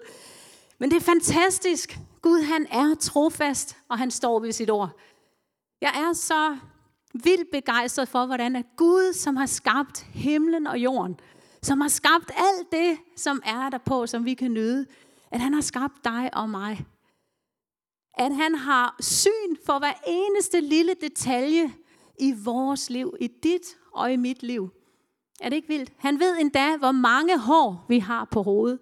Men 0.79 0.91
det 0.91 0.97
er 0.97 1.01
fantastisk. 1.01 1.99
Gud 2.23 2.43
han 2.43 2.67
er 2.71 2.95
trofast, 3.01 3.77
og 3.89 3.99
han 3.99 4.11
står 4.11 4.41
ved 4.41 4.53
sit 4.53 4.71
ord. 4.71 4.91
Jeg 5.81 5.93
er 5.95 6.13
så 6.13 6.57
vildt 7.13 7.51
begejstret 7.51 8.09
for, 8.09 8.27
hvordan 8.27 8.57
at 8.57 8.65
Gud, 8.77 9.13
som 9.13 9.37
har 9.37 9.47
skabt 9.47 10.01
himlen 10.03 10.67
og 10.67 10.79
jorden, 10.79 11.21
som 11.63 11.81
har 11.81 11.89
skabt 11.89 12.31
alt 12.37 12.73
det, 12.73 12.99
som 13.17 13.43
er 13.45 13.71
der 13.71 13.79
på, 13.79 14.07
som 14.07 14.25
vi 14.25 14.35
kan 14.35 14.51
nyde, 14.51 14.87
at 15.31 15.41
han 15.41 15.55
har 15.55 15.61
skabt 15.61 16.05
dig 16.05 16.31
og 16.33 16.51
mig. 16.51 16.87
At 18.15 18.35
han 18.35 18.55
har 18.55 18.97
syn 19.01 19.57
for 19.67 19.79
hver 19.79 19.93
eneste 20.07 20.61
lille 20.61 20.95
detalje 21.01 21.75
i 22.21 22.35
vores 22.45 22.91
liv, 22.91 23.15
i 23.21 23.27
dit 23.27 23.77
og 23.93 24.13
i 24.13 24.17
mit 24.17 24.43
liv. 24.43 24.71
Er 25.41 25.49
det 25.49 25.57
ikke 25.57 25.69
vildt? 25.69 25.93
Han 25.97 26.21
ved 26.21 26.37
endda, 26.41 26.77
hvor 26.77 26.93
mange 26.93 27.39
hår 27.39 27.85
vi 27.89 27.99
har 27.99 28.25
på 28.25 28.43
hovedet. 28.43 28.79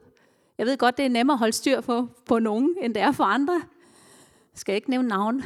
Jeg 0.58 0.66
ved 0.66 0.76
godt, 0.76 0.96
det 0.96 1.04
er 1.04 1.08
nemmere 1.08 1.34
at 1.34 1.38
holde 1.38 1.52
styr 1.52 1.80
på, 1.80 2.08
på 2.26 2.38
nogen, 2.38 2.76
end 2.80 2.94
det 2.94 3.02
er 3.02 3.12
for 3.12 3.24
andre. 3.24 3.54
Jeg 4.52 4.58
skal 4.58 4.74
ikke 4.74 4.90
nævne 4.90 5.08
navn. 5.08 5.42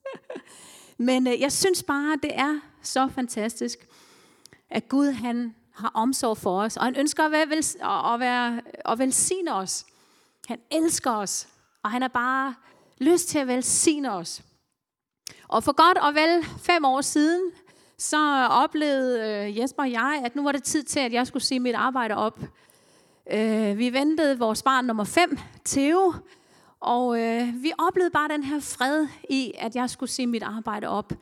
Men 0.98 1.26
øh, 1.26 1.40
jeg 1.40 1.52
synes 1.52 1.82
bare, 1.82 2.18
det 2.22 2.30
er 2.34 2.60
så 2.82 3.08
fantastisk, 3.08 3.88
at 4.70 4.88
Gud 4.88 5.06
han 5.06 5.54
har 5.74 5.90
omsorg 5.94 6.36
for 6.36 6.62
os, 6.62 6.76
og 6.76 6.84
han 6.84 6.96
ønsker 6.96 7.24
at, 7.24 7.32
være, 7.32 8.12
at, 8.14 8.20
være, 8.20 8.60
at 8.84 8.98
velsigne 8.98 9.54
os. 9.54 9.86
Han 10.48 10.58
elsker 10.70 11.10
os, 11.10 11.48
og 11.82 11.90
han 11.90 12.02
har 12.02 12.08
bare 12.08 12.54
lyst 12.98 13.28
til 13.28 13.38
at 13.38 13.46
velsigne 13.46 14.12
os. 14.12 14.42
Og 15.48 15.64
for 15.64 15.72
godt 15.72 15.98
og 15.98 16.14
vel 16.14 16.44
fem 16.58 16.84
år 16.84 17.00
siden, 17.00 17.50
så 17.98 18.46
oplevede 18.50 19.46
øh, 19.48 19.58
Jesper 19.58 19.82
og 19.82 19.92
jeg, 19.92 20.22
at 20.24 20.36
nu 20.36 20.42
var 20.42 20.52
det 20.52 20.62
tid 20.62 20.82
til, 20.82 21.00
at 21.00 21.12
jeg 21.12 21.26
skulle 21.26 21.42
sige 21.42 21.60
mit 21.60 21.74
arbejde 21.74 22.14
op. 22.14 22.40
Øh, 23.32 23.78
vi 23.78 23.92
ventede 23.92 24.38
vores 24.38 24.62
barn 24.62 24.84
nummer 24.84 25.04
5, 25.04 25.38
Theo, 25.64 26.14
og 26.80 27.20
øh, 27.20 27.62
vi 27.62 27.72
oplevede 27.78 28.10
bare 28.10 28.28
den 28.28 28.42
her 28.42 28.60
fred 28.60 29.06
i, 29.30 29.52
at 29.58 29.76
jeg 29.76 29.90
skulle 29.90 30.10
sige 30.10 30.26
mit 30.26 30.42
arbejde 30.42 30.88
op. 30.88 31.12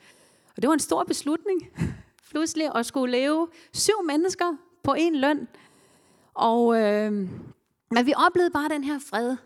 Og 0.57 0.63
det 0.63 0.69
var 0.69 0.75
en 0.75 0.81
stor 0.81 1.05
beslutning, 1.05 1.69
pludselig 2.31 2.71
at 2.75 2.87
skulle 2.87 3.13
leve 3.13 3.49
syv 3.73 4.03
mennesker 4.07 4.57
på 4.83 4.95
én 4.99 5.17
løn. 5.17 5.49
Og 6.35 6.81
øh, 6.81 7.13
men 7.91 8.07
vi 8.07 8.13
oplevede 8.27 8.51
bare 8.51 8.69
den 8.69 8.85
her 8.85 8.99
fred 9.11 9.37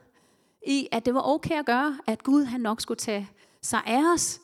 i, 0.66 0.88
at 0.92 1.06
det 1.06 1.14
var 1.14 1.28
okay 1.34 1.58
at 1.58 1.66
gøre, 1.66 1.98
at 2.06 2.22
Gud 2.22 2.44
han 2.44 2.60
nok 2.60 2.80
skulle 2.80 2.98
tage 2.98 3.30
sig 3.62 3.82
af 3.86 4.12
os. 4.14 4.40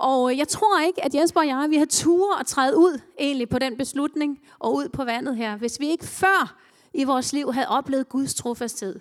Og 0.00 0.30
øh, 0.32 0.38
jeg 0.38 0.48
tror 0.48 0.80
ikke, 0.80 1.04
at 1.04 1.14
Jesper 1.14 1.40
og 1.40 1.46
jeg, 1.46 1.66
vi 1.70 1.76
har 1.76 1.86
tur 1.86 2.36
at 2.40 2.46
træde 2.46 2.76
ud 2.76 3.00
egentlig 3.18 3.48
på 3.48 3.58
den 3.58 3.76
beslutning 3.76 4.40
og 4.58 4.74
ud 4.74 4.88
på 4.88 5.04
vandet 5.04 5.36
her, 5.36 5.56
hvis 5.56 5.80
vi 5.80 5.88
ikke 5.88 6.04
før 6.04 6.56
i 6.94 7.04
vores 7.04 7.32
liv 7.32 7.52
havde 7.52 7.68
oplevet 7.68 8.08
Guds 8.08 8.34
trofasthed. 8.34 9.00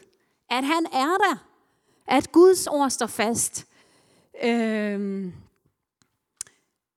At 0.50 0.64
han 0.64 0.86
er 0.94 1.18
der. 1.18 1.46
At 2.08 2.32
Guds 2.32 2.68
ord 2.68 2.90
står 2.90 3.08
fast. 3.08 3.66
Øhm, 4.44 5.34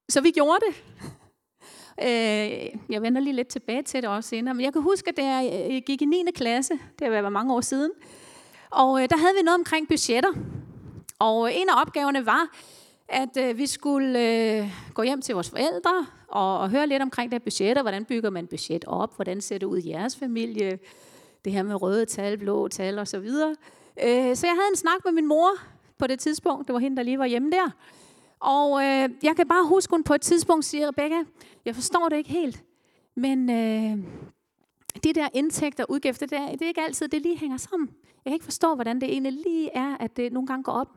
så 0.09 0.21
vi 0.21 0.31
gjorde 0.31 0.59
det. 0.69 0.85
Øh, 2.03 2.69
jeg 2.89 3.03
vender 3.03 3.21
lige 3.21 3.37
lidt 3.37 3.49
tilbage 3.49 3.83
til 3.83 4.03
det 4.03 4.11
også 4.11 4.29
senere, 4.29 4.55
men 4.55 4.65
jeg 4.65 4.73
kan 4.73 4.83
huske, 4.83 5.09
at 5.09 5.17
da 5.17 5.25
jeg 5.25 5.69
øh, 5.71 5.83
gik 5.87 6.03
i 6.03 6.05
9. 6.05 6.25
klasse, 6.35 6.75
det 6.99 7.11
var 7.11 7.29
mange 7.29 7.55
år 7.55 7.61
siden, 7.61 7.91
og 8.71 9.03
øh, 9.03 9.09
der 9.09 9.17
havde 9.17 9.35
vi 9.35 9.43
noget 9.43 9.59
omkring 9.59 9.89
budgetter. 9.89 10.33
Og 11.19 11.49
øh, 11.49 11.61
en 11.61 11.69
af 11.69 11.81
opgaverne 11.81 12.27
var, 12.27 12.49
at 13.13 13.37
øh, 13.37 13.59
vi 13.59 13.67
skulle 13.67 14.21
øh, 14.21 14.69
gå 14.95 15.03
hjem 15.03 15.23
til 15.23 15.35
vores 15.35 15.51
forældre 15.51 16.07
og, 16.29 16.59
og 16.59 16.71
høre 16.71 16.87
lidt 16.87 17.03
omkring 17.03 17.33
det 17.33 17.43
budget 17.43 17.77
og 17.77 17.83
Hvordan 17.83 18.05
bygger 18.05 18.31
man 18.31 18.47
budget 18.47 18.85
op? 18.85 19.17
Hvordan 19.17 19.41
ser 19.41 19.59
det 19.59 19.67
ud 19.67 19.79
i 19.79 19.89
jeres 19.91 20.17
familie? 20.17 20.79
Det 21.45 21.53
her 21.53 21.63
med 21.63 21.83
røde 21.83 22.07
tal, 22.07 22.39
blå 22.39 22.69
tal 22.69 22.99
og 22.99 23.09
så 23.09 23.19
videre. 23.19 23.57
Øh, 24.05 24.37
så 24.37 24.47
jeg 24.47 24.55
havde 24.55 24.69
en 24.71 24.77
snak 24.77 25.05
med 25.05 25.13
min 25.13 25.27
mor 25.27 25.51
på 25.99 26.07
det 26.07 26.19
tidspunkt. 26.19 26.67
Det 26.67 26.75
var 26.75 26.81
hende, 26.81 26.97
der 26.97 27.03
lige 27.03 27.19
var 27.19 27.27
hjemme 27.27 27.51
der. 27.51 27.71
Og 28.41 28.85
øh, 28.85 29.09
jeg 29.23 29.37
kan 29.37 29.49
bare 29.49 29.69
huske, 29.69 29.91
hun 29.91 30.05
på 30.05 30.15
et 30.15 30.21
tidspunkt 30.21 30.65
siger, 30.65 30.89
Rebecca, 30.89 31.25
jeg 31.65 31.75
forstår 31.75 32.09
det 32.09 32.17
ikke 32.17 32.31
helt, 32.31 32.65
men 33.15 33.51
øh, 33.51 33.99
de 35.05 35.13
der 35.13 35.29
indtægter 35.35 35.85
og 35.85 35.91
udgifter, 35.91 36.27
det 36.27 36.39
er, 36.39 36.51
det 36.53 36.63
er 36.63 36.67
ikke 36.67 36.81
altid, 36.81 37.09
det 37.09 37.23
lige 37.23 37.39
hænger 37.39 37.57
sammen. 37.57 37.89
Jeg 38.25 38.31
kan 38.31 38.33
ikke 38.33 38.45
forstå, 38.45 38.75
hvordan 38.75 39.01
det 39.01 39.13
egentlig 39.13 39.33
lige 39.33 39.71
er, 39.75 39.97
at 40.01 40.17
det 40.17 40.33
nogle 40.33 40.47
gange 40.47 40.63
går 40.63 40.73
op. 40.73 40.89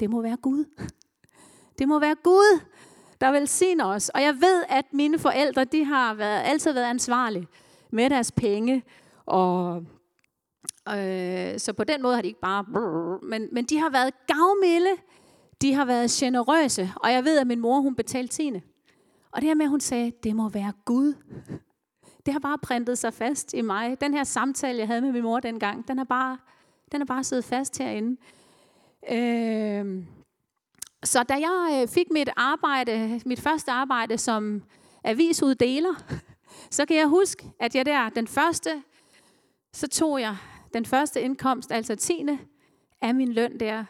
Det 0.00 0.10
må 0.10 0.22
være 0.22 0.36
Gud. 0.36 0.64
Det 1.78 1.88
må 1.88 1.98
være 1.98 2.14
Gud, 2.14 2.60
der 3.20 3.32
velsigner 3.32 3.84
os. 3.84 4.08
Og 4.08 4.22
jeg 4.22 4.34
ved, 4.34 4.64
at 4.68 4.84
mine 4.92 5.18
forældre, 5.18 5.64
de 5.64 5.84
har 5.84 6.14
været, 6.14 6.42
altid 6.44 6.72
været 6.72 6.84
ansvarlige 6.84 7.46
med 7.90 8.10
deres 8.10 8.32
penge. 8.32 8.82
Og, 9.26 9.84
øh, 10.88 11.58
så 11.58 11.72
på 11.76 11.84
den 11.84 12.02
måde 12.02 12.14
har 12.14 12.22
de 12.22 12.28
ikke 12.28 12.40
bare... 12.40 12.64
Men, 13.22 13.48
men 13.52 13.64
de 13.64 13.78
har 13.78 13.90
været 13.90 14.26
gavmilde. 14.26 14.90
De 15.62 15.74
har 15.74 15.84
været 15.84 16.10
generøse. 16.10 16.92
Og 16.96 17.12
jeg 17.12 17.24
ved, 17.24 17.38
at 17.38 17.46
min 17.46 17.60
mor, 17.60 17.80
hun 17.80 17.94
betalte 17.94 18.34
tiende. 18.34 18.62
Og 19.32 19.40
det 19.40 19.48
her 19.48 19.54
med, 19.54 19.64
at 19.64 19.70
hun 19.70 19.80
sagde, 19.80 20.12
det 20.22 20.36
må 20.36 20.48
være 20.48 20.72
Gud. 20.84 21.14
Det 22.26 22.32
har 22.34 22.40
bare 22.40 22.58
printet 22.58 22.98
sig 22.98 23.14
fast 23.14 23.54
i 23.54 23.60
mig. 23.60 24.00
Den 24.00 24.14
her 24.14 24.24
samtale, 24.24 24.78
jeg 24.78 24.86
havde 24.86 25.00
med 25.00 25.12
min 25.12 25.22
mor 25.22 25.40
dengang, 25.40 25.88
den 25.88 25.98
er 25.98 26.04
bare, 26.04 26.38
den 26.92 27.00
er 27.00 27.04
bare 27.06 27.24
siddet 27.24 27.44
fast 27.44 27.78
herinde. 27.78 28.20
Øh, 29.12 30.04
så 31.04 31.22
da 31.22 31.34
jeg 31.34 31.80
øh, 31.82 31.88
fik 31.88 32.10
mit 32.10 32.28
arbejde, 32.36 33.20
mit 33.26 33.40
første 33.40 33.70
arbejde 33.70 34.18
som 34.18 34.62
avisuddeler, 35.04 35.94
så 36.70 36.86
kan 36.86 36.96
jeg 36.96 37.06
huske, 37.06 37.52
at 37.60 37.74
jeg 37.74 37.86
der, 37.86 38.08
den 38.08 38.26
første, 38.26 38.82
så 39.72 39.88
tog 39.88 40.20
jeg 40.20 40.36
den 40.74 40.86
første 40.86 41.20
indkomst, 41.20 41.72
altså 41.72 41.96
10. 41.96 42.26
af 43.02 43.14
min 43.14 43.32
løn 43.32 43.60
der, 43.60 43.84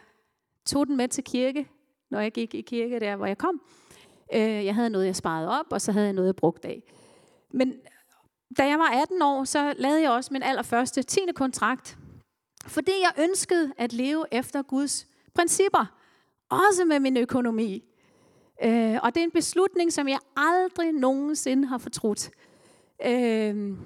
tog 0.65 0.87
den 0.87 0.97
med 0.97 1.07
til 1.07 1.23
kirke, 1.23 1.69
når 2.11 2.19
jeg 2.19 2.31
gik 2.31 2.55
i 2.55 2.61
kirke 2.61 2.99
der, 2.99 3.15
hvor 3.15 3.25
jeg 3.25 3.37
kom. 3.37 3.61
Øh, 4.33 4.65
jeg 4.65 4.75
havde 4.75 4.89
noget, 4.89 5.05
jeg 5.05 5.15
sparede 5.15 5.59
op, 5.59 5.65
og 5.69 5.81
så 5.81 5.91
havde 5.91 6.05
jeg 6.05 6.13
noget, 6.13 6.27
jeg 6.27 6.35
brugte 6.35 6.67
af. 6.67 6.83
Men 7.51 7.73
da 8.57 8.67
jeg 8.67 8.79
var 8.79 9.01
18 9.01 9.21
år, 9.21 9.43
så 9.43 9.73
lavede 9.77 10.01
jeg 10.01 10.11
også 10.11 10.33
min 10.33 10.43
allerførste 10.43 11.03
10. 11.03 11.19
kontrakt, 11.35 11.97
fordi 12.67 12.91
jeg 13.01 13.23
ønskede 13.23 13.73
at 13.77 13.93
leve 13.93 14.25
efter 14.31 14.61
Guds 14.61 15.07
principper. 15.33 16.02
Også 16.53 16.85
med 16.85 16.99
min 16.99 17.17
økonomi. 17.17 17.83
Øh, 18.63 18.97
og 19.03 19.15
det 19.15 19.21
er 19.21 19.23
en 19.23 19.31
beslutning, 19.31 19.93
som 19.93 20.07
jeg 20.07 20.19
aldrig 20.35 20.91
nogensinde 20.91 21.67
har 21.67 21.77
fortrudt. 21.77 22.29
Øh, 23.05 23.77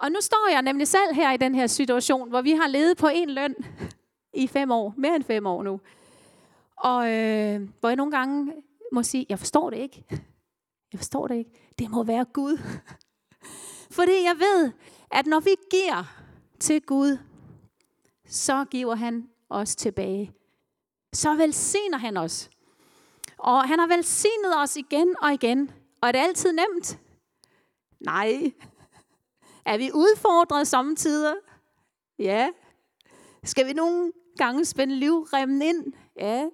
og 0.00 0.10
nu 0.10 0.20
står 0.20 0.50
jeg 0.52 0.62
nemlig 0.62 0.88
selv 0.88 1.14
her 1.14 1.32
i 1.32 1.36
den 1.36 1.54
her 1.54 1.66
situation, 1.66 2.28
hvor 2.28 2.42
vi 2.42 2.50
har 2.50 2.68
levet 2.68 2.96
på 2.96 3.08
en 3.08 3.30
løn 3.30 3.54
i 4.34 4.46
fem 4.46 4.70
år, 4.70 4.94
mere 4.96 5.16
end 5.16 5.24
fem 5.24 5.46
år 5.46 5.62
nu. 5.62 5.80
Og 6.76 7.12
øh, 7.12 7.68
hvor 7.80 7.88
jeg 7.88 7.96
nogle 7.96 8.12
gange 8.12 8.52
må 8.92 9.02
sige, 9.02 9.26
jeg 9.28 9.38
forstår 9.38 9.70
det 9.70 9.76
ikke. 9.76 10.04
Jeg 10.92 10.98
forstår 10.98 11.26
det 11.26 11.34
ikke. 11.34 11.50
Det 11.78 11.90
må 11.90 12.02
være 12.02 12.24
Gud. 12.24 12.58
Fordi 13.96 14.12
jeg 14.12 14.36
ved, 14.38 14.72
at 15.10 15.26
når 15.26 15.40
vi 15.40 15.50
giver 15.70 16.04
til 16.60 16.82
Gud, 16.82 17.18
så 18.26 18.64
giver 18.64 18.94
han 18.94 19.28
os 19.50 19.76
tilbage 19.76 20.32
så 21.12 21.34
velsigner 21.34 21.98
han 21.98 22.16
os. 22.16 22.50
Og 23.38 23.68
han 23.68 23.78
har 23.78 23.86
velsignet 23.86 24.56
os 24.56 24.76
igen 24.76 25.16
og 25.22 25.32
igen. 25.32 25.70
Og 26.00 26.08
er 26.08 26.12
det 26.12 26.18
altid 26.18 26.52
nemt? 26.52 26.98
Nej. 28.00 28.52
Er 29.64 29.78
vi 29.78 29.90
udfordret 29.94 30.68
samtidig? 30.68 31.34
Ja. 32.18 32.50
Skal 33.44 33.66
vi 33.66 33.72
nogle 33.72 34.12
gange 34.36 34.64
spænde 34.64 34.94
livremmen 34.94 35.62
ind? 35.62 35.92
Ja, 36.16 36.48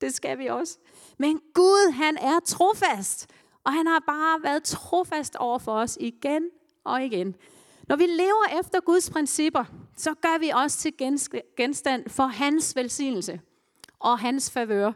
det 0.00 0.14
skal 0.14 0.38
vi 0.38 0.46
også. 0.46 0.78
Men 1.18 1.40
Gud, 1.54 1.92
han 1.92 2.16
er 2.16 2.40
trofast. 2.40 3.26
Og 3.64 3.72
han 3.72 3.86
har 3.86 3.98
bare 4.06 4.42
været 4.42 4.62
trofast 4.62 5.36
over 5.36 5.58
for 5.58 5.72
os 5.72 5.98
igen 6.00 6.50
og 6.84 7.04
igen. 7.04 7.36
Når 7.88 7.96
vi 7.96 8.06
lever 8.06 8.60
efter 8.60 8.80
Guds 8.80 9.10
principper, 9.10 9.64
så 9.96 10.14
gør 10.14 10.38
vi 10.38 10.52
os 10.52 10.76
til 10.76 10.92
genstand 11.56 12.08
for 12.08 12.26
hans 12.26 12.76
velsignelse 12.76 13.40
og 14.00 14.18
hans 14.18 14.50
favør. 14.50 14.92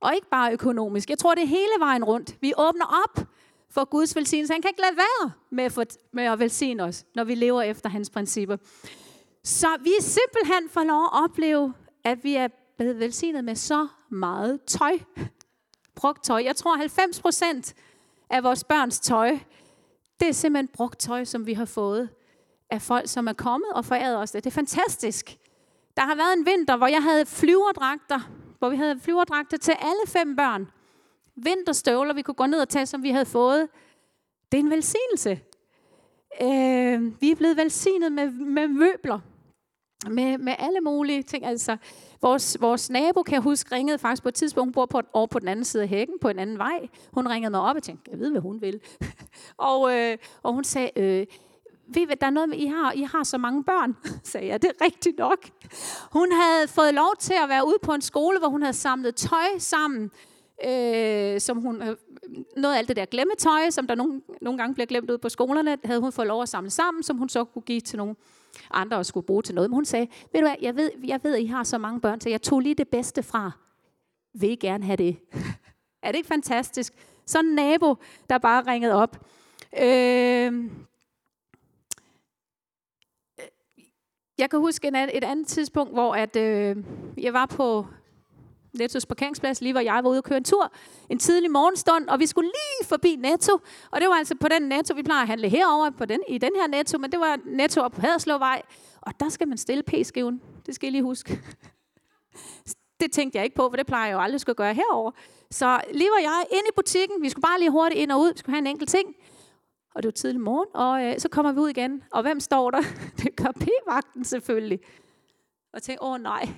Og 0.00 0.14
ikke 0.14 0.28
bare 0.30 0.52
økonomisk. 0.52 1.10
Jeg 1.10 1.18
tror, 1.18 1.34
det 1.34 1.42
er 1.42 1.46
hele 1.46 1.72
vejen 1.78 2.04
rundt. 2.04 2.36
Vi 2.40 2.52
åbner 2.58 3.04
op 3.04 3.26
for 3.70 3.84
Guds 3.84 4.16
velsignelse. 4.16 4.52
Han 4.52 4.62
kan 4.62 4.68
ikke 4.68 4.80
lade 4.80 4.96
være 4.96 5.32
med 5.50 5.64
at, 5.64 5.72
for, 5.72 5.84
med 6.12 6.24
at 6.24 6.38
velsigne 6.38 6.82
os, 6.82 7.04
når 7.14 7.24
vi 7.24 7.34
lever 7.34 7.62
efter 7.62 7.88
hans 7.88 8.10
principper. 8.10 8.56
Så 9.44 9.68
vi 9.80 9.90
simpelthen 10.00 10.68
får 10.70 10.84
lov 10.84 11.02
at 11.04 11.24
opleve, 11.24 11.74
at 12.04 12.24
vi 12.24 12.34
er 12.34 12.48
blevet 12.76 12.98
velsignet 12.98 13.44
med 13.44 13.54
så 13.54 13.88
meget 14.10 14.60
tøj. 14.66 14.98
Brugt 15.94 16.24
tøj. 16.24 16.42
Jeg 16.44 16.56
tror, 16.56 16.76
90 16.76 17.20
procent 17.20 17.74
af 18.30 18.42
vores 18.42 18.64
børns 18.64 19.00
tøj, 19.00 19.38
det 20.20 20.28
er 20.28 20.32
simpelthen 20.32 20.68
brugt 20.68 20.98
tøj, 20.98 21.24
som 21.24 21.46
vi 21.46 21.52
har 21.52 21.64
fået 21.64 22.08
af 22.70 22.82
folk, 22.82 23.08
som 23.08 23.28
er 23.28 23.32
kommet 23.32 23.72
og 23.72 23.84
foræret 23.84 24.16
os 24.16 24.30
det. 24.30 24.44
Det 24.44 24.50
er 24.50 24.54
fantastisk. 24.54 25.38
Der 25.98 26.04
har 26.04 26.14
været 26.14 26.38
en 26.38 26.46
vinter, 26.46 26.76
hvor 26.76 26.86
jeg 26.86 27.02
havde 27.02 27.26
flyverdragter, 27.26 28.20
hvor 28.58 28.68
vi 28.68 28.76
havde 28.76 29.00
flyverdragter 29.00 29.56
til 29.56 29.74
alle 29.80 30.00
fem 30.06 30.36
børn. 30.36 30.68
Vinterstøvler, 31.36 32.14
vi 32.14 32.22
kunne 32.22 32.34
gå 32.34 32.46
ned 32.46 32.60
og 32.60 32.68
tage, 32.68 32.86
som 32.86 33.02
vi 33.02 33.10
havde 33.10 33.26
fået. 33.26 33.68
Det 34.52 34.58
er 34.58 34.62
en 34.62 34.70
velsignelse. 34.70 35.40
Øh, 36.42 37.20
vi 37.20 37.30
er 37.30 37.34
blevet 37.36 37.56
velsignet 37.56 38.12
med, 38.12 38.30
med 38.30 38.68
møbler. 38.68 39.20
Med, 40.10 40.38
med 40.38 40.54
alle 40.58 40.80
mulige 40.80 41.22
ting. 41.22 41.44
Altså, 41.44 41.76
vores, 42.22 42.56
vores 42.60 42.90
nabo, 42.90 43.22
kan 43.22 43.34
jeg 43.34 43.42
huske, 43.42 43.74
ringede 43.74 43.98
faktisk 43.98 44.22
på 44.22 44.28
et 44.28 44.34
tidspunkt, 44.34 44.66
hun 44.66 44.72
bor 44.72 44.86
på, 44.86 45.02
over 45.12 45.26
på 45.26 45.38
den 45.38 45.48
anden 45.48 45.64
side 45.64 45.82
af 45.82 45.88
hækken, 45.88 46.18
på 46.20 46.28
en 46.28 46.38
anden 46.38 46.58
vej. 46.58 46.88
Hun 47.12 47.28
ringede 47.28 47.50
mig 47.50 47.60
op 47.60 47.76
og 47.76 47.82
tænkte, 47.82 48.10
jeg 48.10 48.20
ved, 48.20 48.30
hvad 48.30 48.40
hun 48.40 48.60
vil. 48.60 48.80
og, 49.70 49.96
øh, 49.96 50.18
og 50.42 50.52
hun 50.52 50.64
sagde, 50.64 50.90
øh, 50.96 51.26
ved 51.88 52.02
I, 52.02 52.14
der 52.20 52.26
er 52.26 52.30
noget 52.30 52.48
med, 52.48 52.58
I 52.58 52.66
har, 52.66 52.92
I 52.92 53.02
har 53.02 53.24
så 53.24 53.38
mange 53.38 53.64
børn, 53.64 53.96
sagde 54.24 54.46
jeg. 54.46 54.62
Det 54.62 54.70
er 54.70 54.84
rigtigt 54.84 55.18
nok. 55.18 55.38
Hun 56.12 56.32
havde 56.32 56.68
fået 56.68 56.94
lov 56.94 57.14
til 57.18 57.34
at 57.42 57.48
være 57.48 57.66
ude 57.66 57.76
på 57.82 57.92
en 57.92 58.00
skole, 58.00 58.38
hvor 58.38 58.48
hun 58.48 58.62
havde 58.62 58.76
samlet 58.76 59.14
tøj 59.14 59.58
sammen, 59.58 60.10
øh, 60.66 61.40
som 61.40 61.60
hun, 61.60 61.82
øh, 61.82 61.96
noget 62.56 62.74
af 62.74 62.78
alt 62.78 62.88
det 62.88 62.96
der 62.96 63.04
glemmetøj, 63.04 63.70
som 63.70 63.86
der 63.86 63.94
nogle, 63.94 64.22
nogle 64.40 64.58
gange 64.58 64.74
bliver 64.74 64.86
glemt 64.86 65.10
ud 65.10 65.18
på 65.18 65.28
skolerne, 65.28 65.78
havde 65.84 66.00
hun 66.00 66.12
fået 66.12 66.28
lov 66.28 66.42
at 66.42 66.48
samle 66.48 66.70
sammen, 66.70 67.02
som 67.02 67.16
hun 67.16 67.28
så 67.28 67.44
kunne 67.44 67.62
give 67.62 67.80
til 67.80 67.96
nogle 67.96 68.14
andre 68.70 68.96
og 68.96 69.06
skulle 69.06 69.26
bruge 69.26 69.42
til 69.42 69.54
noget. 69.54 69.70
Men 69.70 69.74
hun 69.74 69.84
sagde, 69.84 70.06
ved 70.32 70.40
du 70.40 70.46
hvad, 70.46 70.56
jeg 70.62 70.76
ved, 70.76 70.90
jeg 71.04 71.20
ved, 71.22 71.34
at 71.34 71.42
I 71.42 71.46
har 71.46 71.62
så 71.64 71.78
mange 71.78 72.00
børn, 72.00 72.20
så 72.20 72.28
jeg 72.28 72.42
tog 72.42 72.60
lige 72.60 72.74
det 72.74 72.88
bedste 72.88 73.22
fra. 73.22 73.50
Vil 74.34 74.50
I 74.50 74.56
gerne 74.56 74.84
have 74.84 74.96
det? 74.96 75.18
er 76.02 76.08
det 76.08 76.16
ikke 76.16 76.28
fantastisk? 76.28 76.92
Så 77.26 77.40
en 77.40 77.54
nabo, 77.54 77.94
der 78.30 78.38
bare 78.38 78.62
ringede 78.66 78.94
op. 78.94 79.26
Øh, 79.82 80.70
Jeg 84.38 84.50
kan 84.50 84.58
huske 84.58 84.88
et, 84.88 85.16
et 85.16 85.24
andet 85.24 85.46
tidspunkt, 85.46 85.92
hvor 85.92 86.14
at, 86.14 86.36
øh, 86.36 86.76
jeg 87.16 87.32
var 87.32 87.46
på 87.46 87.86
Nettos 88.72 89.06
parkeringsplads, 89.06 89.60
lige 89.60 89.72
hvor 89.72 89.80
jeg 89.80 90.04
var 90.04 90.10
ude 90.10 90.18
og 90.18 90.24
køre 90.24 90.38
en 90.38 90.44
tur, 90.44 90.72
en 91.08 91.18
tidlig 91.18 91.50
morgenstund, 91.50 92.08
og 92.08 92.18
vi 92.18 92.26
skulle 92.26 92.48
lige 92.48 92.88
forbi 92.88 93.16
Netto, 93.16 93.52
og 93.90 94.00
det 94.00 94.08
var 94.08 94.14
altså 94.14 94.34
på 94.40 94.48
den 94.48 94.62
Netto, 94.62 94.94
vi 94.94 95.02
plejer 95.02 95.22
at 95.22 95.28
handle 95.28 95.48
herover 95.48 95.90
på 95.90 96.04
den, 96.04 96.20
i 96.28 96.38
den 96.38 96.50
her 96.56 96.66
Netto, 96.66 96.98
men 96.98 97.12
det 97.12 97.20
var 97.20 97.38
Netto 97.44 97.80
op 97.80 97.92
på 97.92 98.00
Haderslåvej, 98.00 98.62
og 99.00 99.12
der 99.20 99.28
skal 99.28 99.48
man 99.48 99.58
stille 99.58 99.82
p-skiven, 99.82 100.40
det 100.66 100.74
skal 100.74 100.88
I 100.88 100.90
lige 100.90 101.02
huske. 101.02 101.40
det 103.00 103.12
tænkte 103.12 103.36
jeg 103.36 103.44
ikke 103.44 103.56
på, 103.56 103.68
for 103.70 103.76
det 103.76 103.86
plejer 103.86 104.06
jeg 104.06 104.14
jo 104.14 104.20
aldrig 104.20 104.48
at 104.48 104.56
gøre 104.56 104.74
herover. 104.74 105.10
Så 105.50 105.80
lige 105.92 106.10
var 106.10 106.20
jeg 106.20 106.44
inde 106.50 106.64
i 106.68 106.72
butikken, 106.76 107.22
vi 107.22 107.28
skulle 107.28 107.42
bare 107.42 107.58
lige 107.58 107.70
hurtigt 107.70 108.00
ind 108.00 108.12
og 108.12 108.20
ud, 108.20 108.32
vi 108.32 108.38
skulle 108.38 108.54
have 108.54 108.58
en 108.58 108.66
enkelt 108.66 108.90
ting, 108.90 109.14
og 109.94 110.02
det 110.02 110.08
var 110.08 110.12
tidlig 110.12 110.40
morgen, 110.40 110.68
og 110.74 111.04
øh, 111.04 111.18
så 111.18 111.28
kommer 111.28 111.52
vi 111.52 111.60
ud 111.60 111.68
igen. 111.68 112.02
Og 112.12 112.22
hvem 112.22 112.40
står 112.40 112.70
der? 112.70 112.82
Det 113.22 113.36
gør 113.36 113.52
p-vagten 113.60 114.24
selvfølgelig. 114.24 114.80
Og 115.72 115.82
tænker, 115.82 116.04
åh 116.04 116.20
nej, 116.20 116.48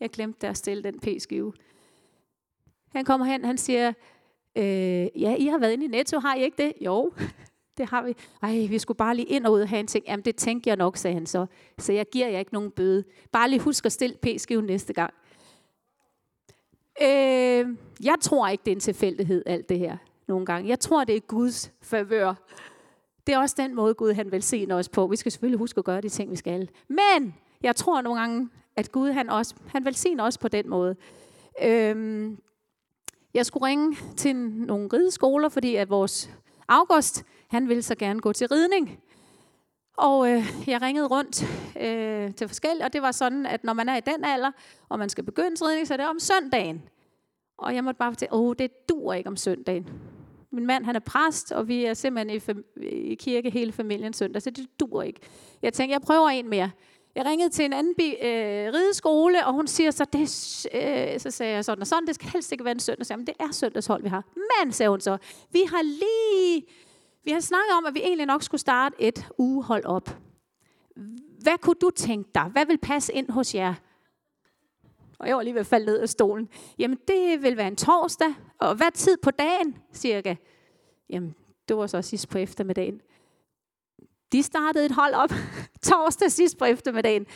jeg 0.00 0.10
glemte 0.10 0.48
at 0.48 0.56
stille 0.56 0.82
den 0.82 1.00
p-skive. 1.00 1.52
Han 2.92 3.04
kommer 3.04 3.26
hen, 3.26 3.44
han 3.44 3.58
siger, 3.58 3.92
øh, 4.56 5.22
ja, 5.22 5.34
I 5.38 5.46
har 5.46 5.58
været 5.58 5.72
inde 5.72 5.84
i 5.84 5.88
Netto, 5.88 6.18
har 6.18 6.34
I 6.34 6.42
ikke 6.42 6.62
det? 6.62 6.72
Jo, 6.80 7.12
det 7.78 7.88
har 7.88 8.02
vi. 8.02 8.14
Ej, 8.42 8.66
vi 8.70 8.78
skulle 8.78 8.96
bare 8.96 9.16
lige 9.16 9.28
ind 9.28 9.46
og 9.46 9.52
ud 9.52 9.60
og 9.60 9.68
have 9.68 9.80
en 9.80 9.86
ting. 9.86 10.04
Jamen, 10.06 10.24
det 10.24 10.36
tænker 10.36 10.70
jeg 10.70 10.76
nok, 10.76 10.96
sagde 10.96 11.14
han 11.14 11.26
så. 11.26 11.46
Så 11.78 11.92
jeg 11.92 12.06
giver 12.12 12.28
jer 12.28 12.38
ikke 12.38 12.52
nogen 12.52 12.70
bøde. 12.70 13.04
Bare 13.32 13.50
lige 13.50 13.60
husk 13.60 13.86
at 13.86 13.92
stille 13.92 14.16
p-skiven 14.22 14.66
næste 14.66 14.92
gang. 14.92 15.14
Øh, 17.02 17.76
jeg 18.04 18.14
tror 18.20 18.48
ikke, 18.48 18.62
det 18.64 18.70
er 18.70 18.76
en 18.76 18.80
tilfældighed, 18.80 19.42
alt 19.46 19.68
det 19.68 19.78
her, 19.78 19.96
nogle 20.28 20.46
gange. 20.46 20.68
Jeg 20.68 20.80
tror, 20.80 21.04
det 21.04 21.16
er 21.16 21.20
Guds 21.20 21.72
favør. 21.82 22.34
Det 23.26 23.34
er 23.34 23.38
også 23.38 23.54
den 23.58 23.74
måde, 23.74 23.94
Gud 23.94 24.12
han 24.12 24.32
velsigner 24.32 24.76
os 24.76 24.88
på. 24.88 25.06
Vi 25.06 25.16
skal 25.16 25.32
selvfølgelig 25.32 25.58
huske 25.58 25.78
at 25.78 25.84
gøre 25.84 26.00
de 26.00 26.08
ting, 26.08 26.30
vi 26.30 26.36
skal. 26.36 26.70
Men 26.88 27.34
jeg 27.62 27.76
tror 27.76 28.00
nogle 28.00 28.20
gange, 28.20 28.48
at 28.76 28.92
Gud 28.92 29.10
han 29.10 29.30
også 29.30 29.54
han 29.66 29.84
velsigner 29.84 30.24
os 30.24 30.38
på 30.38 30.48
den 30.48 30.68
måde. 30.68 30.96
Øhm, 31.62 32.38
jeg 33.34 33.46
skulle 33.46 33.66
ringe 33.66 33.96
til 34.16 34.36
nogle 34.36 34.88
rideskoler, 34.92 35.48
fordi 35.48 35.74
at 35.74 35.90
vores 35.90 36.30
August, 36.68 37.24
han 37.48 37.68
ville 37.68 37.82
så 37.82 37.94
gerne 37.94 38.20
gå 38.20 38.32
til 38.32 38.48
ridning. 38.48 39.00
Og 39.96 40.30
øh, 40.30 40.44
jeg 40.66 40.82
ringede 40.82 41.06
rundt 41.06 41.42
øh, 41.80 42.34
til 42.34 42.48
forskellige, 42.48 42.84
og 42.84 42.92
det 42.92 43.02
var 43.02 43.12
sådan, 43.12 43.46
at 43.46 43.64
når 43.64 43.72
man 43.72 43.88
er 43.88 43.96
i 43.96 44.00
den 44.00 44.24
alder, 44.24 44.50
og 44.88 44.98
man 44.98 45.08
skal 45.08 45.24
begynde 45.24 45.56
til 45.56 45.66
ridning, 45.66 45.86
så 45.86 45.94
er 45.94 45.96
det 45.96 46.08
om 46.08 46.18
søndagen. 46.18 46.82
Og 47.58 47.74
jeg 47.74 47.84
måtte 47.84 47.98
bare 47.98 48.12
fortælle, 48.12 48.34
åh, 48.34 48.54
det 48.58 48.88
dur 48.88 49.12
ikke 49.12 49.28
om 49.28 49.36
søndagen. 49.36 49.88
Min 50.52 50.66
mand, 50.66 50.84
han 50.84 50.96
er 50.96 51.00
præst, 51.00 51.52
og 51.52 51.68
vi 51.68 51.84
er 51.84 51.94
simpelthen 51.94 52.36
i, 52.36 52.50
fam- 52.50 52.82
i 52.82 53.14
kirke 53.14 53.50
hele 53.50 53.72
familien 53.72 54.12
søndag, 54.12 54.42
så 54.42 54.50
det 54.50 54.66
dur 54.80 55.02
ikke. 55.02 55.20
Jeg 55.62 55.72
tænkte, 55.72 55.92
jeg 55.92 56.00
prøver 56.00 56.28
en 56.28 56.48
mere. 56.48 56.70
Jeg 57.14 57.24
ringede 57.24 57.50
til 57.50 57.64
en 57.64 57.72
anden 57.72 57.94
bi, 57.94 58.14
øh, 58.22 58.72
rideskole, 58.74 59.46
og 59.46 59.52
hun 59.52 59.66
siger 59.66 59.90
så, 59.90 60.04
det, 60.04 60.20
øh, 60.74 61.20
så 61.20 61.30
sagde 61.30 61.54
jeg 61.54 61.64
sådan 61.64 61.80
og 61.80 61.86
sådan, 61.86 62.06
det 62.06 62.14
skal 62.14 62.28
helst 62.28 62.52
ikke 62.52 62.64
være 62.64 62.72
en 62.72 62.80
søndag. 62.80 63.06
Så 63.06 63.14
jeg, 63.14 63.26
det 63.26 63.34
er 63.40 63.52
søndagshold, 63.52 64.02
vi 64.02 64.08
har. 64.08 64.24
Men, 64.34 64.72
sagde 64.72 64.90
hun 64.90 65.00
så, 65.00 65.18
vi 65.52 65.60
har 65.68 65.82
lige, 65.82 66.66
vi 67.24 67.30
har 67.30 67.40
snakket 67.40 67.72
om, 67.78 67.86
at 67.86 67.94
vi 67.94 68.00
egentlig 68.00 68.26
nok 68.26 68.42
skulle 68.42 68.60
starte 68.60 68.96
et 68.98 69.28
ugehold 69.38 69.84
op. 69.84 70.18
Hvad 71.42 71.58
kunne 71.58 71.76
du 71.80 71.90
tænke 71.90 72.30
dig? 72.34 72.42
Hvad 72.42 72.66
vil 72.66 72.78
passe 72.78 73.12
ind 73.12 73.30
hos 73.30 73.54
jer? 73.54 73.74
Og 75.20 75.28
jeg 75.28 75.36
var 75.36 75.42
lige 75.42 75.54
ved 75.54 75.60
at 75.60 75.66
falde 75.66 75.86
ned 75.86 75.98
af 75.98 76.08
stolen. 76.08 76.48
Jamen, 76.78 76.98
det 77.08 77.42
vil 77.42 77.56
være 77.56 77.68
en 77.68 77.76
torsdag. 77.76 78.34
Og 78.58 78.74
hvad 78.74 78.90
tid 78.92 79.16
på 79.22 79.30
dagen, 79.30 79.78
cirka? 79.92 80.34
Jamen, 81.10 81.34
det 81.68 81.76
var 81.76 81.86
så 81.86 82.02
sidst 82.02 82.28
på 82.28 82.38
eftermiddagen. 82.38 83.00
De 84.32 84.42
startede 84.42 84.86
et 84.86 84.92
hold 84.92 85.14
op 85.14 85.30
torsdag 85.90 86.32
sidst 86.32 86.58
på 86.58 86.64
eftermiddagen. 86.64 87.26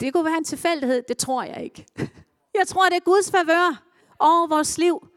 Det 0.00 0.12
kunne 0.12 0.24
være 0.24 0.38
en 0.38 0.44
tilfældighed, 0.44 1.02
det 1.08 1.18
tror 1.18 1.42
jeg 1.42 1.64
ikke. 1.64 1.86
Jeg 2.58 2.66
tror, 2.66 2.88
det 2.88 2.96
er 2.96 3.00
Guds 3.00 3.30
favør 3.30 3.82
over 4.18 4.46
vores 4.46 4.78
liv. 4.78 5.08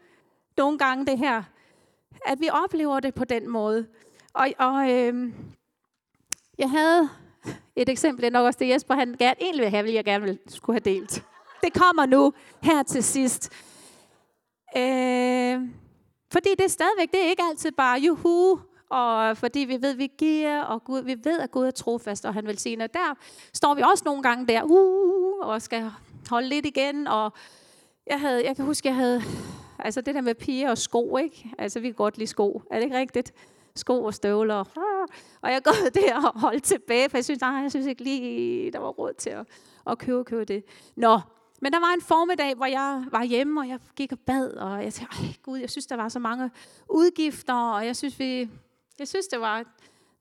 Nogle 0.56 0.78
gange 0.78 1.06
det 1.06 1.18
her. 1.18 1.42
At 2.26 2.40
vi 2.40 2.48
oplever 2.52 3.00
det 3.00 3.14
på 3.14 3.24
den 3.24 3.48
måde. 3.48 3.86
Og, 4.32 4.48
og 4.58 4.90
øh, 4.90 5.32
jeg 6.58 6.70
havde 6.70 7.10
et 7.76 7.88
eksempel, 7.88 8.24
er 8.24 8.30
nok 8.30 8.46
også 8.46 8.58
det 8.58 8.68
Jesper 8.68 8.94
han 8.94 9.16
gerne, 9.18 9.36
egentlig 9.40 9.62
vil 9.62 9.70
have, 9.70 9.84
vil 9.84 9.92
jeg 9.92 10.04
gerne 10.04 10.24
vil, 10.24 10.38
skulle 10.48 10.80
have 10.84 10.94
delt. 10.94 11.24
Det 11.64 11.72
kommer 11.72 12.06
nu 12.06 12.32
her 12.62 12.82
til 12.82 13.02
sidst. 13.02 13.52
Øh, 14.76 15.60
fordi 16.32 16.48
det 16.58 16.64
er 16.64 16.68
stadigvæk, 16.68 17.12
det 17.12 17.24
er 17.24 17.28
ikke 17.28 17.42
altid 17.42 17.72
bare 17.72 18.00
juhu, 18.00 18.60
og 18.90 19.36
fordi 19.36 19.58
vi 19.58 19.82
ved, 19.82 19.92
at 19.92 19.98
vi 19.98 20.10
giver, 20.18 20.60
og 20.60 20.84
Gud, 20.84 21.02
vi 21.02 21.16
ved, 21.24 21.38
at 21.38 21.50
Gud 21.50 21.66
er 21.66 21.70
trofast, 21.70 22.24
og 22.24 22.34
han 22.34 22.46
velsigner. 22.46 22.86
Der 22.86 23.14
står 23.54 23.74
vi 23.74 23.82
også 23.82 24.02
nogle 24.06 24.22
gange 24.22 24.46
der, 24.46 24.62
uh, 24.62 24.70
uh, 24.70 25.38
uh, 25.40 25.48
og 25.48 25.62
skal 25.62 25.90
holde 26.30 26.48
lidt 26.48 26.66
igen, 26.66 27.06
og 27.06 27.32
jeg, 28.06 28.20
havde, 28.20 28.46
jeg 28.46 28.56
kan 28.56 28.64
huske, 28.64 28.88
jeg 28.88 28.96
havde, 28.96 29.22
altså 29.78 30.00
det 30.00 30.14
der 30.14 30.20
med 30.20 30.34
piger 30.34 30.70
og 30.70 30.78
sko, 30.78 31.16
ikke? 31.16 31.50
Altså 31.58 31.80
vi 31.80 31.88
kan 31.88 31.94
godt 31.94 32.18
lide 32.18 32.26
sko, 32.26 32.62
er 32.70 32.76
det 32.76 32.84
ikke 32.84 32.98
rigtigt? 32.98 33.32
Sko 33.76 34.04
og 34.04 34.14
støvler, 34.14 34.64
og 35.40 35.50
jeg 35.50 35.62
går 35.62 35.88
der 36.00 36.16
og 36.16 36.40
holdt 36.40 36.64
tilbage, 36.64 37.10
for 37.10 37.16
jeg 37.16 37.24
synes, 37.24 37.40
nej, 37.40 37.50
jeg 37.50 37.70
synes 37.70 37.86
ikke 37.86 38.04
lige, 38.04 38.70
der 38.72 38.78
var 38.78 38.88
råd 38.88 39.12
til 39.14 39.30
at, 39.30 39.46
at 39.86 39.98
købe, 39.98 40.24
købe 40.24 40.44
det. 40.44 40.64
Nå, 40.96 41.20
men 41.60 41.72
der 41.72 41.80
var 41.80 41.94
en 41.94 42.00
formiddag, 42.00 42.54
hvor 42.54 42.66
jeg 42.66 43.04
var 43.10 43.24
hjemme, 43.24 43.60
og 43.60 43.68
jeg 43.68 43.78
gik 43.96 44.12
og 44.12 44.18
bad, 44.18 44.50
og 44.50 44.84
jeg 44.84 44.94
tænkte, 44.94 45.16
Ej, 45.16 45.26
Gud, 45.42 45.58
jeg 45.58 45.70
synes, 45.70 45.86
der 45.86 45.96
var 45.96 46.08
så 46.08 46.18
mange 46.18 46.50
udgifter, 46.90 47.54
og 47.54 47.86
jeg 47.86 47.96
synes, 47.96 48.18
vi, 48.18 48.50
jeg 48.98 49.08
synes, 49.08 49.26
det 49.26 49.40
var, 49.40 49.58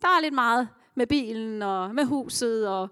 der 0.02 0.08
er 0.08 0.22
lidt 0.22 0.34
meget 0.34 0.70
med 0.96 1.08
bilen 1.08 1.62
og 1.62 1.96
med 1.96 2.06
huset. 2.06 2.68
Og, 2.68 2.90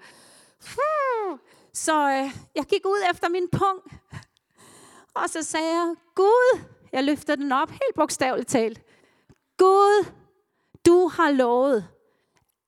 så 1.74 2.10
øh, 2.10 2.42
jeg 2.56 2.66
gik 2.66 2.86
ud 2.86 3.00
efter 3.12 3.30
min 3.30 3.50
pung, 3.52 3.80
og 5.14 5.30
så 5.30 5.44
sagde 5.44 5.68
jeg, 5.68 5.96
Gud, 6.16 6.60
jeg 6.92 7.04
løftede 7.04 7.38
den 7.38 7.52
op, 7.52 7.70
helt 7.70 7.96
bogstaveligt 7.96 8.50
talt. 8.50 8.82
Gud, 9.58 10.06
du 10.86 11.08
har 11.08 11.32
lovet, 11.32 11.88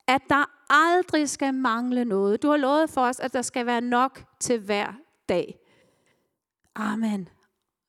at 0.07 0.21
der 0.29 0.45
aldrig 0.69 1.29
skal 1.29 1.53
mangle 1.53 2.05
noget. 2.05 2.43
Du 2.43 2.49
har 2.49 2.57
lovet 2.57 2.89
for 2.89 3.01
os, 3.01 3.19
at 3.19 3.33
der 3.33 3.41
skal 3.41 3.65
være 3.65 3.81
nok 3.81 4.23
til 4.39 4.59
hver 4.59 4.93
dag. 5.29 5.59
Amen. 6.75 7.29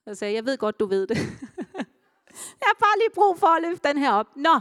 Jeg 0.07 0.17
sagde, 0.17 0.35
jeg 0.35 0.45
ved 0.45 0.59
godt, 0.59 0.81
du 0.81 0.87
ved 0.87 1.07
det. 1.07 1.17
jeg 2.61 2.67
har 2.67 2.77
bare 2.79 2.99
lige 2.99 3.15
brug 3.15 3.39
for 3.39 3.47
at 3.47 3.63
løfte 3.63 3.89
den 3.89 3.99
her 3.99 4.13
op. 4.13 4.37
Nå, 4.37 4.61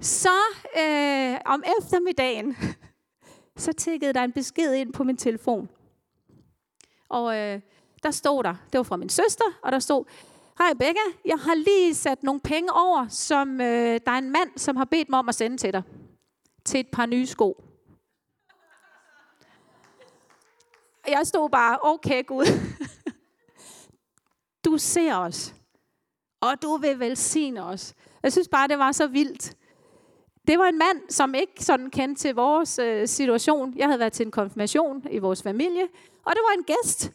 så 0.00 0.38
øh, 0.78 1.38
om 1.44 1.62
eftermiddagen, 1.78 2.56
så 3.56 3.72
tækkede 3.72 4.12
der 4.12 4.24
en 4.24 4.32
besked 4.32 4.74
ind 4.74 4.92
på 4.92 5.04
min 5.04 5.16
telefon. 5.16 5.68
Og 7.08 7.36
øh, 7.36 7.60
der 8.02 8.10
stod 8.10 8.42
der, 8.42 8.54
det 8.72 8.78
var 8.78 8.82
fra 8.82 8.96
min 8.96 9.08
søster, 9.08 9.44
og 9.62 9.72
der 9.72 9.78
stod, 9.78 10.04
Rebecca, 10.60 11.00
jeg 11.24 11.38
har 11.38 11.54
lige 11.54 11.94
sat 11.94 12.22
nogle 12.22 12.40
penge 12.40 12.72
over, 12.72 13.08
som 13.08 13.60
øh, 13.60 14.00
der 14.06 14.12
er 14.12 14.18
en 14.18 14.30
mand, 14.30 14.50
som 14.56 14.76
har 14.76 14.84
bedt 14.84 15.08
mig 15.08 15.18
om 15.18 15.28
at 15.28 15.34
sende 15.34 15.56
til 15.56 15.72
dig. 15.72 15.82
Til 16.64 16.80
et 16.80 16.88
par 16.92 17.06
nye 17.06 17.26
sko. 17.26 17.64
Jeg 21.08 21.26
stod 21.26 21.50
bare, 21.50 21.78
okay 21.82 22.26
Gud, 22.26 22.46
du 24.64 24.78
ser 24.78 25.16
os, 25.16 25.54
og 26.40 26.62
du 26.62 26.76
vil 26.76 27.00
velsigne 27.00 27.64
os. 27.64 27.94
Jeg 28.22 28.32
synes 28.32 28.48
bare, 28.48 28.68
det 28.68 28.78
var 28.78 28.92
så 28.92 29.06
vildt. 29.06 29.56
Det 30.48 30.58
var 30.58 30.64
en 30.64 30.78
mand, 30.78 31.10
som 31.10 31.34
ikke 31.34 31.64
sådan 31.64 31.90
kendte 31.90 32.22
til 32.22 32.34
vores 32.34 32.78
øh, 32.78 33.08
situation. 33.08 33.74
Jeg 33.76 33.86
havde 33.86 33.98
været 33.98 34.12
til 34.12 34.26
en 34.26 34.32
konfirmation 34.32 35.06
i 35.10 35.18
vores 35.18 35.42
familie, 35.42 35.82
og 36.24 36.32
det 36.32 36.40
var 36.48 36.54
en 36.58 36.64
gæst, 36.64 37.12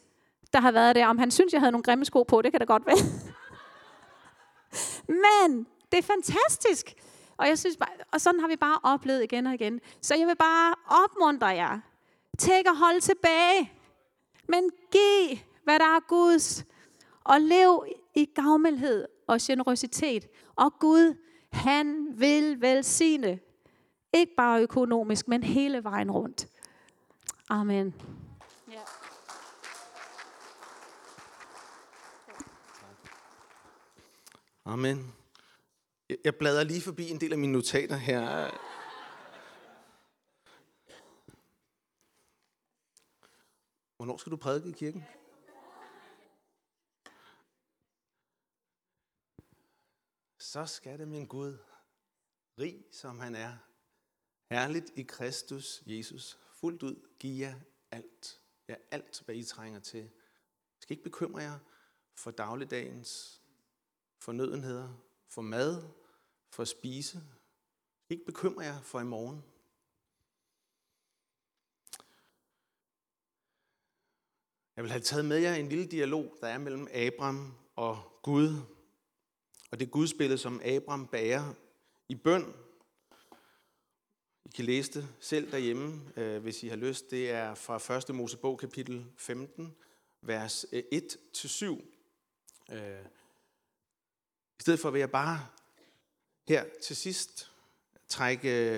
der 0.52 0.60
havde 0.60 0.74
været 0.74 0.96
der. 0.96 1.06
Om 1.06 1.18
han 1.18 1.30
synes, 1.30 1.52
jeg 1.52 1.60
havde 1.60 1.72
nogle 1.72 1.82
grimme 1.82 2.04
sko 2.04 2.22
på, 2.22 2.42
det 2.42 2.52
kan 2.52 2.60
da 2.60 2.64
godt 2.64 2.86
være. 2.86 2.96
Men 5.08 5.66
det 5.92 5.98
er 5.98 6.02
fantastisk. 6.02 6.94
Og, 7.36 7.48
jeg 7.48 7.58
synes 7.58 7.76
bare, 7.76 7.88
og 8.12 8.20
sådan 8.20 8.40
har 8.40 8.48
vi 8.48 8.56
bare 8.56 8.78
oplevet 8.82 9.22
igen 9.22 9.46
og 9.46 9.54
igen. 9.54 9.80
Så 10.00 10.14
jeg 10.14 10.26
vil 10.26 10.36
bare 10.36 10.74
opmuntre 10.86 11.46
jer 11.46 11.80
til 12.38 12.54
ikke 12.54 12.70
at 12.70 12.76
holde 12.76 13.00
tilbage, 13.00 13.72
men 14.48 14.70
giv, 14.92 15.38
hvad 15.64 15.78
der 15.78 15.84
er 15.84 16.00
Guds, 16.08 16.64
og 17.24 17.40
lev 17.40 17.86
i 18.14 18.24
gavmildhed 18.24 19.08
og 19.26 19.38
generøsitet. 19.42 20.26
Og 20.56 20.78
Gud, 20.78 21.14
han 21.52 22.06
vil 22.14 22.60
velsigne. 22.60 23.38
Ikke 24.12 24.34
bare 24.36 24.62
økonomisk, 24.62 25.28
men 25.28 25.42
hele 25.42 25.84
vejen 25.84 26.10
rundt. 26.10 26.46
Amen. 27.48 27.94
Amen. 34.66 35.14
Jeg 36.24 36.34
bladrer 36.36 36.64
lige 36.64 36.80
forbi 36.80 37.10
en 37.10 37.20
del 37.20 37.32
af 37.32 37.38
mine 37.38 37.52
notater 37.52 37.96
her. 37.96 38.50
Hvornår 43.96 44.16
skal 44.16 44.32
du 44.32 44.36
prædike 44.36 44.68
i 44.68 44.72
kirken? 44.72 45.04
Så 50.38 50.66
skal 50.66 50.98
det 50.98 51.08
min 51.08 51.26
Gud, 51.26 51.58
rig 52.58 52.84
som 52.92 53.18
han 53.18 53.34
er, 53.34 53.56
herligt 54.50 54.90
i 54.96 55.02
Kristus 55.02 55.82
Jesus, 55.86 56.38
fuldt 56.52 56.82
ud 56.82 57.08
give 57.18 57.46
jer 57.46 57.60
alt. 57.90 58.40
Ja, 58.68 58.74
alt, 58.90 59.22
hvad 59.24 59.34
I 59.34 59.44
trænger 59.44 59.80
til. 59.80 60.02
Jeg 60.02 60.80
skal 60.80 60.94
ikke 60.94 61.10
bekymre 61.10 61.42
jer 61.42 61.58
for 62.14 62.30
dagligdagens 62.30 63.43
fornødenheder, 64.24 64.88
for 65.28 65.42
mad, 65.42 65.82
for 66.50 66.62
at 66.62 66.68
spise. 66.68 67.22
Ikke 68.08 68.24
bekymre 68.24 68.64
jer 68.64 68.80
for 68.80 69.00
i 69.00 69.04
morgen. 69.04 69.44
Jeg 74.76 74.84
vil 74.84 74.90
have 74.90 75.02
taget 75.02 75.24
med 75.24 75.38
jer 75.38 75.54
en 75.54 75.68
lille 75.68 75.86
dialog, 75.86 76.36
der 76.40 76.46
er 76.46 76.58
mellem 76.58 76.88
Abraham 76.92 77.54
og 77.76 78.20
Gud. 78.22 78.60
Og 79.70 79.80
det 79.80 79.90
gudsbillede, 79.90 80.38
som 80.38 80.60
Abraham 80.64 81.06
bærer 81.06 81.54
i 82.08 82.14
bøn. 82.14 82.54
I 84.44 84.48
kan 84.48 84.64
læse 84.64 84.92
det 84.92 85.08
selv 85.20 85.50
derhjemme, 85.50 86.12
øh, 86.16 86.42
hvis 86.42 86.62
I 86.62 86.68
har 86.68 86.76
lyst. 86.76 87.10
Det 87.10 87.30
er 87.30 87.54
fra 87.54 87.96
1. 87.96 88.14
Mosebog 88.14 88.58
kapitel 88.58 89.06
15, 89.16 89.76
vers 90.20 90.66
øh, 90.72 90.82
1-7. 90.92 91.94
I 94.58 94.62
stedet 94.62 94.80
for 94.80 94.90
vil 94.90 94.98
jeg 94.98 95.10
bare 95.10 95.46
her 96.48 96.64
til 96.82 96.96
sidst 96.96 97.52
trække 98.08 98.74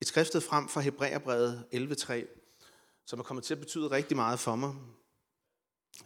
et 0.00 0.06
skriftet 0.06 0.42
frem 0.42 0.68
fra 0.68 0.80
Hebræerbrevet 0.80 1.66
11.3, 1.74 2.26
som 3.04 3.18
er 3.18 3.22
kommet 3.22 3.44
til 3.44 3.54
at 3.54 3.60
betyde 3.60 3.90
rigtig 3.90 4.16
meget 4.16 4.40
for 4.40 4.56
mig. 4.56 4.74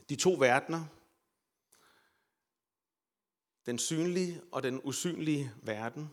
De 0.08 0.16
to 0.16 0.32
verdener, 0.32 0.84
den 3.66 3.78
synlige 3.78 4.42
og 4.52 4.62
den 4.62 4.80
usynlige 4.84 5.52
verden. 5.62 6.10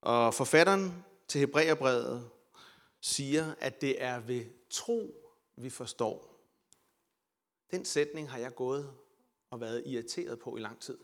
Og 0.00 0.34
forfatteren 0.34 1.04
til 1.28 1.38
Hebræerbrevet 1.38 2.30
siger, 3.00 3.54
at 3.58 3.80
det 3.80 4.02
er 4.02 4.20
ved 4.20 4.46
tro, 4.70 5.14
vi 5.56 5.70
forstår. 5.70 6.40
Den 7.70 7.84
sætning 7.84 8.30
har 8.30 8.38
jeg 8.38 8.54
gået 8.54 8.94
og 9.50 9.60
været 9.60 9.82
irriteret 9.86 10.38
på 10.38 10.56
i 10.56 10.60
lang 10.60 10.80
tid. 10.80 10.98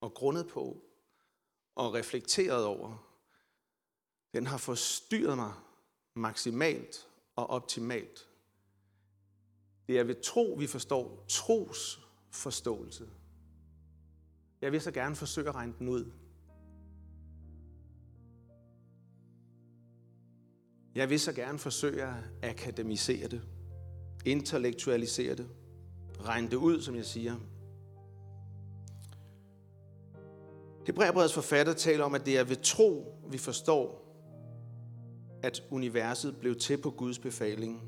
Og 0.00 0.14
grundet 0.14 0.48
på 0.48 0.82
og 1.74 1.94
reflekteret 1.94 2.64
over. 2.64 3.10
Den 4.34 4.46
har 4.46 4.58
forstyrret 4.58 5.36
mig 5.36 5.52
maksimalt 6.14 7.08
og 7.36 7.46
optimalt. 7.46 8.28
Det 9.88 9.98
er 9.98 10.04
ved 10.04 10.22
tro, 10.22 10.56
vi 10.58 10.66
forstår 10.66 11.24
tros 11.28 12.00
forståelse. 12.30 13.10
Jeg 14.60 14.72
vil 14.72 14.80
så 14.80 14.90
gerne 14.90 15.16
forsøge 15.16 15.48
at 15.48 15.54
regne 15.54 15.74
den 15.78 15.88
ud. 15.88 16.12
Jeg 20.94 21.10
vil 21.10 21.20
så 21.20 21.32
gerne 21.32 21.58
forsøge 21.58 22.02
at 22.02 22.24
akademisere 22.42 23.28
det, 23.28 23.42
intellektualisere 24.24 25.34
det, 25.34 25.63
regne 26.20 26.50
det 26.50 26.56
ud, 26.56 26.80
som 26.80 26.96
jeg 26.96 27.04
siger. 27.04 27.34
Hebræerbrevets 30.86 31.34
forfatter 31.34 31.72
taler 31.72 32.04
om, 32.04 32.14
at 32.14 32.26
det 32.26 32.38
er 32.38 32.44
ved 32.44 32.56
tro, 32.56 33.18
vi 33.30 33.38
forstår, 33.38 34.04
at 35.42 35.62
universet 35.70 36.36
blev 36.36 36.54
til 36.54 36.76
på 36.76 36.90
Guds 36.90 37.18
befaling. 37.18 37.82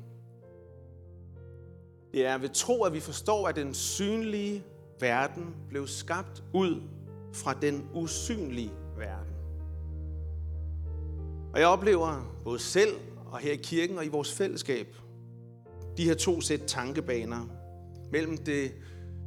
Det 2.13 2.25
er 2.25 2.37
ved 2.37 2.49
tro, 2.49 2.83
at 2.83 2.93
vi 2.93 2.99
forstår, 2.99 3.47
at 3.47 3.55
den 3.55 3.73
synlige 3.73 4.63
verden 4.99 5.55
blev 5.69 5.87
skabt 5.87 6.43
ud 6.53 6.81
fra 7.33 7.53
den 7.53 7.89
usynlige 7.93 8.71
verden. 8.97 9.33
Og 11.53 11.59
jeg 11.59 11.67
oplever 11.67 12.39
både 12.43 12.59
selv 12.59 12.95
og 13.25 13.39
her 13.39 13.51
i 13.51 13.55
kirken 13.55 13.97
og 13.97 14.05
i 14.05 14.09
vores 14.09 14.33
fællesskab, 14.33 14.87
de 15.97 16.05
her 16.05 16.15
to 16.15 16.41
sæt 16.41 16.61
tankebaner 16.67 17.56
mellem 18.11 18.37
det 18.37 18.71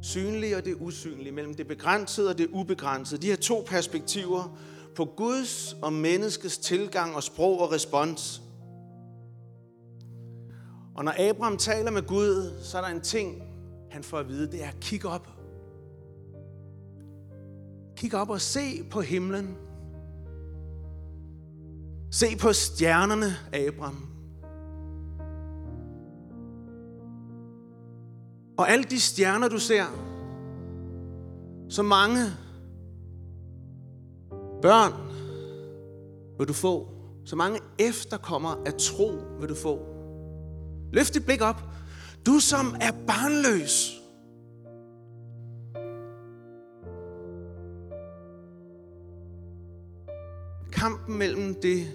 synlige 0.01 0.57
og 0.57 0.65
det 0.65 0.75
usynlige, 0.79 1.31
mellem 1.31 1.53
det 1.53 1.67
begrænsede 1.67 2.29
og 2.29 2.37
det 2.37 2.47
ubegrænsede. 2.47 3.21
De 3.21 3.27
her 3.27 3.35
to 3.35 3.63
perspektiver 3.67 4.57
på 4.95 5.05
Guds 5.05 5.75
og 5.81 5.93
menneskets 5.93 6.57
tilgang 6.57 7.15
og 7.15 7.23
sprog 7.23 7.61
og 7.61 7.71
respons. 7.71 8.41
Og 10.95 11.03
når 11.03 11.29
Abraham 11.29 11.57
taler 11.57 11.91
med 11.91 12.07
Gud, 12.07 12.53
så 12.63 12.77
er 12.77 12.81
der 12.81 12.89
en 12.89 13.01
ting, 13.01 13.41
han 13.91 14.03
får 14.03 14.17
at 14.17 14.27
vide, 14.27 14.51
det 14.51 14.63
er, 14.63 14.71
kig 14.81 15.05
op. 15.05 15.27
Kig 17.95 18.13
op 18.13 18.29
og 18.29 18.41
se 18.41 18.83
på 18.91 19.01
himlen. 19.01 19.57
Se 22.11 22.25
på 22.41 22.53
stjernerne, 22.53 23.25
Abraham. 23.53 24.07
Og 28.57 28.69
alle 28.69 28.83
de 28.83 28.99
stjerner, 28.99 29.47
du 29.47 29.59
ser, 29.59 29.85
så 31.69 31.83
mange 31.83 32.19
børn 34.61 34.93
vil 36.37 36.47
du 36.47 36.53
få. 36.53 36.87
Så 37.25 37.35
mange 37.35 37.59
efterkommer 37.79 38.55
af 38.65 38.73
tro 38.73 39.11
vil 39.39 39.49
du 39.49 39.55
få. 39.55 39.79
Løft 40.93 41.13
dit 41.13 41.25
blik 41.25 41.41
op. 41.41 41.61
Du 42.25 42.39
som 42.39 42.75
er 42.81 42.91
barnløs. 43.07 44.01
Kampen 50.71 51.17
mellem 51.17 51.55
det 51.61 51.87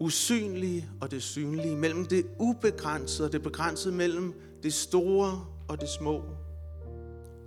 usynlige 0.00 0.90
og 1.00 1.10
det 1.10 1.22
synlige, 1.22 1.76
mellem 1.76 2.06
det 2.06 2.26
ubegrænsede 2.38 3.28
og 3.28 3.32
det 3.32 3.42
begrænsede, 3.42 3.94
mellem 3.94 4.34
det 4.62 4.74
store 4.74 5.46
og 5.68 5.80
det 5.80 5.88
små. 5.88 6.22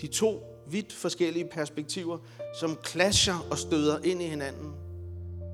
De 0.02 0.08
to 0.08 0.44
vidt 0.68 0.94
forskellige 0.94 1.48
perspektiver, 1.48 2.18
som 2.60 2.78
clasher 2.88 3.48
og 3.52 3.58
støder 3.58 4.00
ind 4.04 4.22
i 4.22 4.26
hinanden 4.26 4.74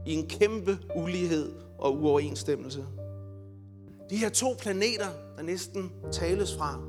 i 0.06 0.14
en 0.14 0.28
kæmpe 0.28 0.78
ulighed 0.96 1.54
og 1.78 1.94
uoverensstemmelse. 1.94 2.86
De 4.10 4.18
her 4.18 4.30
to 4.30 4.56
planeter, 4.60 5.08
der 5.38 5.44
næsten 5.44 5.92
tales 6.12 6.56
fra. 6.58 6.82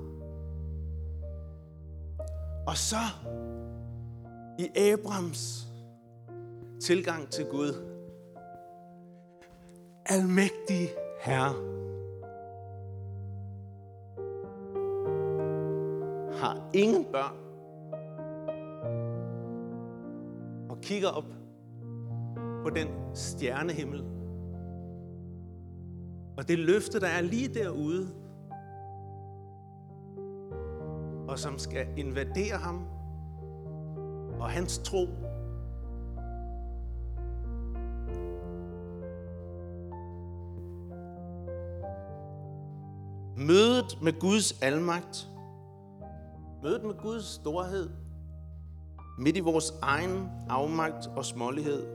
Og 2.67 2.77
så 2.77 2.97
i 4.59 4.79
Abrams 4.79 5.69
tilgang 6.81 7.31
til 7.31 7.45
Gud. 7.45 7.75
Almægtig 10.07 10.91
Herre. 11.21 11.88
Har 16.39 16.71
ingen 16.75 17.05
børn. 17.13 17.37
Og 20.71 20.81
kigger 20.81 21.09
op 21.09 21.25
på 22.63 22.71
den 22.71 22.89
stjernehimmel, 23.15 24.05
og 26.37 26.49
det 26.49 26.59
løfte, 26.59 27.01
der 27.01 27.07
er 27.07 27.21
lige 27.21 27.55
derude, 27.55 28.09
og 31.29 31.39
som 31.39 31.59
skal 31.59 31.87
invadere 31.97 32.57
ham 32.57 32.87
og 34.41 34.51
hans 34.51 34.79
tro, 34.79 35.09
Mødet 43.37 43.99
med 44.03 44.21
Guds 44.21 44.63
almagt, 44.63 45.29
mødet 46.63 46.85
med 46.85 46.95
Guds 46.95 47.25
storhed, 47.25 47.91
midt 49.19 49.37
i 49.37 49.41
vores 49.41 49.73
egen 49.83 50.31
afmagt 50.49 51.07
og 51.17 51.25
smålighed. 51.25 51.87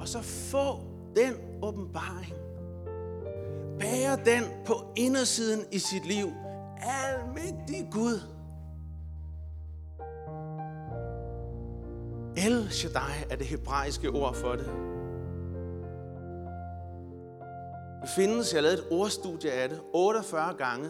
Og 0.00 0.08
så 0.08 0.22
få 0.22 0.80
den 1.16 1.34
åbenbaring. 1.62 2.34
Bære 3.80 4.16
den 4.24 4.44
på 4.66 4.74
indersiden 4.96 5.64
i 5.72 5.78
sit 5.78 6.06
liv. 6.06 6.26
Almægtig 6.76 7.88
Gud. 7.92 8.20
El 12.36 12.70
Shaddai 12.70 13.24
er 13.30 13.36
det 13.36 13.46
hebraiske 13.46 14.10
ord 14.10 14.34
for 14.34 14.52
det. 14.52 14.70
Det 18.02 18.10
findes, 18.16 18.52
jeg 18.52 18.58
har 18.58 18.62
lavet 18.62 18.78
et 18.78 18.84
ordstudie 18.90 19.52
af 19.52 19.68
det, 19.68 19.80
48 19.94 20.54
gange. 20.54 20.88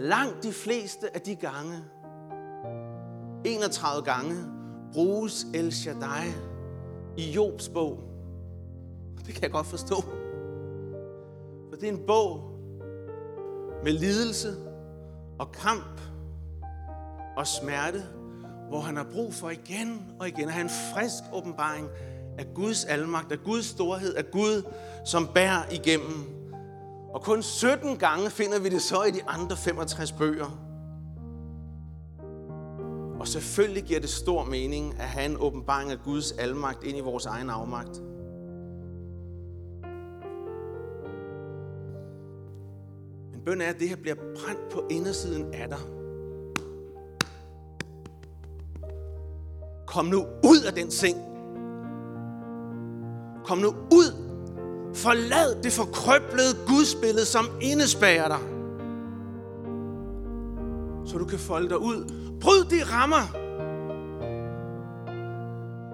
Langt 0.00 0.42
de 0.42 0.52
fleste 0.52 1.14
af 1.14 1.20
de 1.20 1.34
gange, 1.34 1.78
31 3.44 4.04
gange, 4.04 4.34
bruges 4.92 5.46
El 5.54 5.72
Shaddai 5.72 6.26
i 7.16 7.30
Jobs 7.30 7.68
bog. 7.68 7.98
Det 9.26 9.34
kan 9.34 9.42
jeg 9.42 9.50
godt 9.50 9.66
forstå. 9.66 10.00
For 11.70 11.76
det 11.80 11.88
er 11.88 11.92
en 11.92 12.06
bog 12.06 12.50
med 13.84 13.92
lidelse 13.92 14.48
og 15.38 15.52
kamp 15.52 16.00
og 17.36 17.46
smerte, 17.46 18.02
hvor 18.68 18.80
han 18.80 18.96
har 18.96 19.06
brug 19.12 19.34
for 19.34 19.50
igen 19.50 20.12
og 20.20 20.28
igen 20.28 20.44
at 20.44 20.52
have 20.52 20.64
en 20.64 20.70
frisk 20.94 21.22
åbenbaring 21.32 21.88
af 22.38 22.46
Guds 22.54 22.84
almagt, 22.84 23.32
af 23.32 23.38
Guds 23.44 23.64
storhed, 23.64 24.14
af 24.14 24.30
Gud, 24.30 24.62
som 25.04 25.28
bærer 25.34 25.70
igennem. 25.70 26.39
Og 27.14 27.22
kun 27.22 27.42
17 27.42 27.96
gange 27.96 28.30
finder 28.30 28.58
vi 28.58 28.68
det 28.68 28.82
så 28.82 29.02
i 29.02 29.10
de 29.10 29.20
andre 29.28 29.56
65 29.56 30.12
bøger. 30.12 30.60
Og 33.20 33.28
selvfølgelig 33.28 33.82
giver 33.82 34.00
det 34.00 34.10
stor 34.10 34.44
mening 34.44 34.94
at 35.00 35.08
have 35.08 35.26
en 35.26 35.36
åbenbaring 35.40 35.90
af 35.90 35.98
Guds 36.04 36.32
almagt 36.32 36.84
ind 36.84 36.98
i 36.98 37.00
vores 37.00 37.26
egen 37.26 37.50
afmagt. 37.50 38.02
Men 43.32 43.40
bøn 43.44 43.60
er, 43.60 43.66
at 43.66 43.78
det 43.78 43.88
her 43.88 43.96
bliver 43.96 44.14
brændt 44.14 44.68
på 44.72 44.86
indersiden 44.90 45.54
af 45.54 45.68
dig. 45.68 45.78
Kom 49.86 50.06
nu 50.06 50.26
ud 50.44 50.62
af 50.66 50.72
den 50.72 50.90
seng. 50.90 51.16
Kom 53.44 53.58
nu 53.58 53.68
ud. 53.68 54.29
Forlad 55.02 55.62
det 55.62 55.72
forkrøblede 55.72 56.56
gudsbillede, 56.66 57.24
som 57.24 57.48
indespærrer 57.60 58.28
dig. 58.28 58.38
Så 61.06 61.18
du 61.18 61.24
kan 61.24 61.38
folde 61.38 61.68
dig 61.68 61.78
ud. 61.78 62.04
Bryd 62.40 62.64
de 62.64 62.84
rammer. 62.84 63.24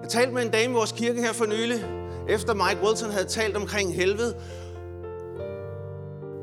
Jeg 0.01 0.09
talte 0.09 0.33
med 0.33 0.41
en 0.45 0.51
dame 0.51 0.71
i 0.71 0.75
vores 0.75 0.91
kirke 0.91 1.21
her 1.21 1.33
for 1.33 1.45
nylig, 1.45 1.85
efter 2.29 2.53
Mike 2.53 2.81
Wilson 2.83 3.11
havde 3.11 3.25
talt 3.25 3.55
omkring 3.55 3.95
helvede. 3.95 4.35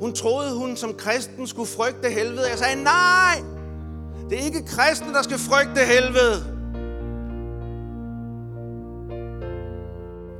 Hun 0.00 0.12
troede, 0.12 0.59
hun 0.59 0.77
som 0.77 0.94
kristen 0.94 1.46
skulle 1.46 1.68
frygte 1.68 2.11
helvede. 2.11 2.48
Jeg 2.50 2.59
sagde, 2.59 2.83
nej! 2.83 3.42
Det 4.31 4.40
er 4.40 4.44
ikke 4.44 4.66
kristne, 4.66 5.12
der 5.12 5.22
skal 5.22 5.38
frygte 5.38 5.81
helvede. 5.81 6.37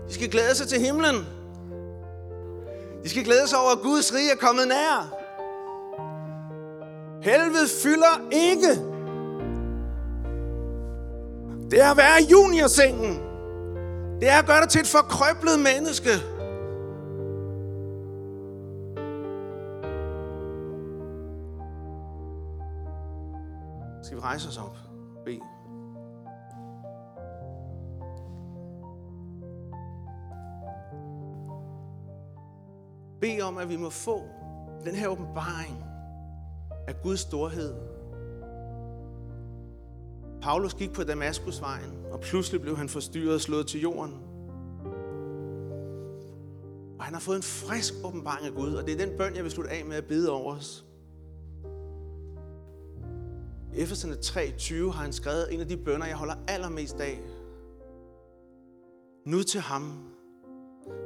De 0.09 0.15
skal 0.15 0.31
glæde 0.31 0.55
sig 0.55 0.69
til 0.69 0.81
himlen. 0.81 1.27
De 3.05 3.09
skal 3.11 3.25
glæde 3.25 3.49
sig 3.49 3.59
over, 3.59 3.71
at 3.71 3.79
Guds 3.83 4.15
rige 4.15 4.31
er 4.33 4.37
kommet 4.37 4.69
nær. 4.69 5.15
Helvede 7.23 7.69
fylder 7.83 8.29
ikke. 8.33 8.73
Det 11.71 11.81
er 11.81 11.91
at 11.91 11.97
være 11.97 12.23
i 12.23 12.25
juniorsengen. 12.25 13.15
Det 14.21 14.29
er 14.29 14.39
at 14.39 14.47
gøre 14.47 14.61
dig 14.61 14.69
til 14.69 14.81
et 14.81 14.87
forkrøblet 14.87 15.59
menneske. 15.61 16.11
Skal 24.03 24.17
vi 24.17 24.21
rejse 24.23 24.49
os 24.49 24.59
op? 24.59 24.77
Bede. 25.25 25.54
Be 33.45 33.49
om, 33.49 33.59
at 33.59 33.69
vi 33.69 33.77
må 33.77 33.91
få 33.91 34.23
den 34.85 34.95
her 34.95 35.09
åbenbaring 35.09 35.85
af 36.89 37.03
Guds 37.03 37.21
storhed. 37.21 37.75
Paulus 40.43 40.75
gik 40.75 40.93
på 40.93 41.03
Damaskusvejen, 41.03 41.91
og 42.13 42.21
pludselig 42.21 42.61
blev 42.61 42.77
han 42.77 42.89
forstyrret 42.89 43.35
og 43.35 43.41
slået 43.41 43.67
til 43.67 43.81
jorden. 43.81 44.15
Og 46.99 47.05
han 47.05 47.15
har 47.15 47.21
fået 47.21 47.37
en 47.37 47.43
frisk 47.43 47.95
åbenbaring 48.05 48.47
af 48.47 48.53
Gud, 48.53 48.75
og 48.75 48.87
det 48.87 49.01
er 49.01 49.07
den 49.07 49.19
bøn, 49.19 49.37
jeg 49.37 49.43
vil 49.45 49.53
slutte 49.53 49.71
af 49.71 49.85
med 49.85 49.97
at 49.97 50.05
bede 50.05 50.31
over 50.31 50.55
os. 50.55 50.85
I 53.75 53.81
Efeserne 53.81 54.15
3.20 54.15 54.97
har 54.97 55.03
han 55.03 55.13
skrevet 55.13 55.55
en 55.55 55.61
af 55.61 55.69
de 55.69 55.77
bønder, 55.77 56.07
jeg 56.07 56.17
holder 56.17 56.35
allermest 56.49 57.01
af. 57.01 57.21
Nu 59.27 59.43
til 59.43 59.61
ham, 59.61 60.14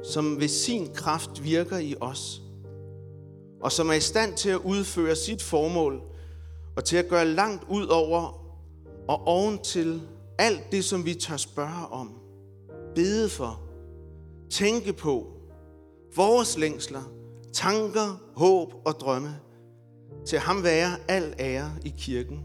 som 0.03 0.39
ved 0.39 0.47
sin 0.47 0.93
kraft 0.93 1.43
virker 1.43 1.77
i 1.77 1.95
os, 2.01 2.41
og 3.61 3.71
som 3.71 3.89
er 3.89 3.93
i 3.93 3.99
stand 3.99 4.33
til 4.33 4.49
at 4.49 4.57
udføre 4.57 5.15
sit 5.15 5.41
formål, 5.41 6.01
og 6.75 6.85
til 6.85 6.97
at 6.97 7.07
gøre 7.07 7.25
langt 7.25 7.63
ud 7.69 7.87
over 7.87 8.45
og 9.07 9.27
oven 9.27 9.59
til 9.63 10.01
alt 10.37 10.71
det, 10.71 10.85
som 10.85 11.05
vi 11.05 11.13
tør 11.13 11.37
spørge 11.37 11.87
om, 11.91 12.13
bede 12.95 13.29
for, 13.29 13.61
tænke 14.49 14.93
på, 14.93 15.27
vores 16.15 16.57
længsler, 16.57 17.11
tanker, 17.53 18.21
håb 18.35 18.73
og 18.85 18.93
drømme, 18.93 19.35
til 20.25 20.39
ham 20.39 20.63
være 20.63 20.97
al 21.07 21.35
ære 21.39 21.71
i 21.85 21.93
kirken 21.97 22.39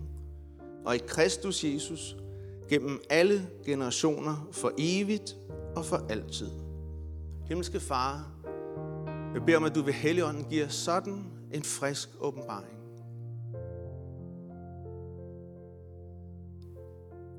og 0.85 0.94
i 0.94 0.99
Kristus 0.99 1.64
Jesus 1.64 2.16
gennem 2.68 3.01
alle 3.11 3.47
generationer 3.66 4.49
for 4.53 4.73
evigt 4.79 5.37
og 5.77 5.85
for 5.85 6.07
altid. 6.09 6.63
Himmelske 7.49 7.81
Far, 7.81 8.31
jeg 9.35 9.43
beder 9.47 9.57
om, 9.57 9.65
at 9.65 9.75
du 9.75 9.83
ved 9.83 9.93
Helligånden 9.93 10.45
giver 10.45 10.69
sådan 10.69 11.25
en 11.53 11.63
frisk 11.63 12.09
åbenbaring. 12.21 12.79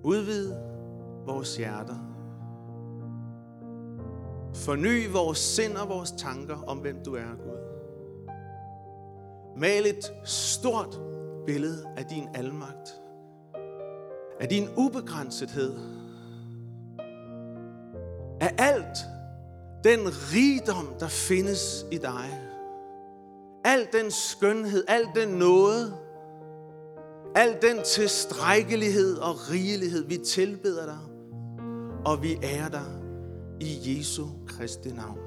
Udvid 0.03 0.53
vores 1.25 1.57
hjerter. 1.57 1.95
Forny 4.53 5.11
vores 5.11 5.37
sind 5.37 5.77
og 5.77 5.89
vores 5.89 6.11
tanker 6.11 6.63
om, 6.67 6.77
hvem 6.77 7.03
du 7.05 7.15
er, 7.15 7.35
Gud. 7.43 7.57
Mal 9.57 9.85
et 9.85 10.13
stort 10.23 10.99
billede 11.45 11.87
af 11.97 12.05
din 12.05 12.27
almagt. 12.33 13.01
Af 14.39 14.49
din 14.49 14.69
ubegrænsethed. 14.77 15.73
Af 18.41 18.55
alt 18.57 18.97
den 19.85 19.99
rigdom, 20.33 20.87
der 20.99 21.07
findes 21.07 21.85
i 21.91 21.97
dig. 21.97 22.41
Al 23.65 23.87
den 23.93 24.11
skønhed, 24.11 24.83
al 24.87 25.07
den 25.15 25.29
nåde, 25.29 25.97
al 27.35 27.57
den 27.61 27.83
tilstrækkelighed 27.83 29.17
og 29.17 29.35
rigelighed, 29.51 30.07
vi 30.07 30.17
tilbeder 30.17 30.85
dig, 30.85 30.99
og 32.05 32.23
vi 32.23 32.37
ærer 32.43 32.69
dig 32.69 32.91
i 33.61 33.97
Jesu 33.97 34.25
Kristi 34.47 34.89
navn. 34.89 35.24